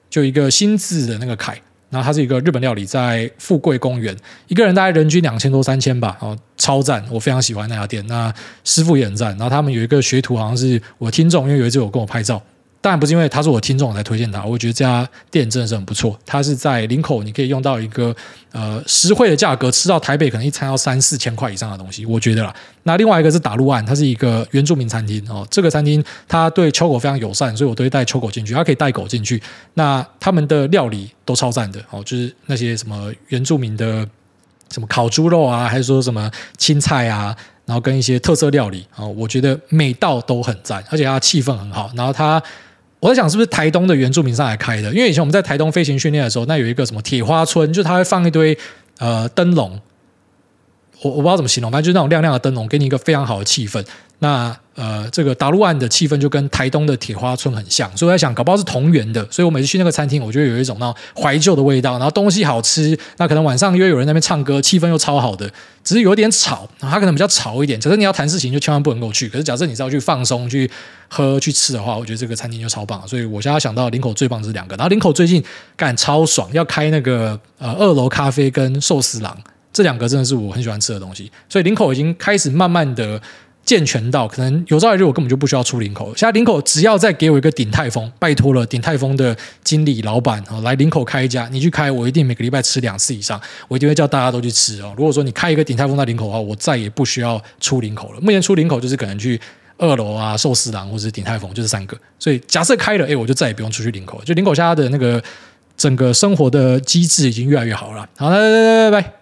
[0.09, 1.59] 就一个新字的那个凯，
[1.89, 4.15] 然后它是一个日本料理，在富贵公园，
[4.49, 8.05] 一个人大概人均两千多三千吧，哦，超赞，我非常喜欢那家店。
[8.05, 8.31] 那
[8.63, 12.39] 师傅也很赞，然后他们有一个学徒，好像是我听众，因为有一次有跟我拍照。
[12.79, 16.17] 当然不是因为他是我听众我才推荐他，我觉得这家店真的是很不错。
[16.25, 18.15] 它是在林口，你可以用到一个
[18.51, 22.55] 呃实惠的价格吃到台北可能一餐要三四千块以上的东西，我觉得啦。
[22.83, 25.45] 那另外一个是打鹿岸，它是一个原住民餐厅哦。
[25.49, 29.41] 这个餐厅它对秋狗非常友善，所以我都会带秋狗进去，它可以带狗进去。
[29.73, 34.07] 那他们的料理都超赞的哦，就是那些什么原住民的
[34.71, 41.91] 什么烤猪肉啊，还是说什么青菜啊，然后跟一些特色料理哦，我觉得每道都很赞，而且它气氛很好。
[41.95, 42.41] 然后它。
[42.99, 44.91] 我在想是不是台东的原住民上来开的？
[44.91, 48.57] 因为以前我们在台东飞行训练的时候，那有一个什么铁花村，就他会放一堆
[48.97, 49.79] 呃灯笼，
[51.01, 53.85] 我我不知道怎么形容，反正就是那种亮亮的灯笼，给你一个非常好的气氛。
[54.19, 59.25] 那呃，这个打鹿岸的气氛就跟台东的铁花村很像，所以我在想，搞不好是同源的。
[59.31, 62.97] 所以我每次去那个餐厅，我觉得有一种那种怀旧的味道，然后东西好吃。
[63.17, 65.51] 那可能晚上因为有人在那边唱歌，气氛又超好的，
[65.83, 67.79] 只是有点吵，它可能比较吵一点。
[67.79, 69.27] 假设你要谈事情，就千万不能够去。
[69.27, 70.69] 可是假设你是要去放松、去
[71.07, 73.07] 喝、去吃的话，我觉得这个餐厅就超棒。
[73.07, 75.43] 所以我现在想到林口最棒是两个，然后林口最近
[75.75, 79.35] 干超爽，要开那个呃二楼咖啡跟寿司郎，
[79.73, 81.31] 这两个真的是我很喜欢吃的东西。
[81.49, 83.19] 所以林口已经开始慢慢的。
[83.67, 86.05] 健全到可能有朝一日我根本就不需要出林口。
[86.15, 94.93] 现在林口只要再给我一个鼎泰丰，拜托了，鼎泰丰的经理老板啊，来林口开一家，你去开，我一定每个礼拜吃两次以上，我一定会叫大家都去吃哦。
[94.95, 98.21] 如果说你开一个鼎泰丰在林口的话，我再也不需要出林口了。
[98.21, 99.37] 目前出林口就是可能去
[99.77, 101.97] 二楼啊、寿司郎或者鼎泰丰，就是三个。
[102.17, 104.23] 所以假设开了，哎，我就再也不用出去林口了。
[104.23, 105.21] 就林口现在的那个
[105.75, 108.07] 整个生活的机制已经越来越好了。
[108.15, 109.13] 好，来来来来来。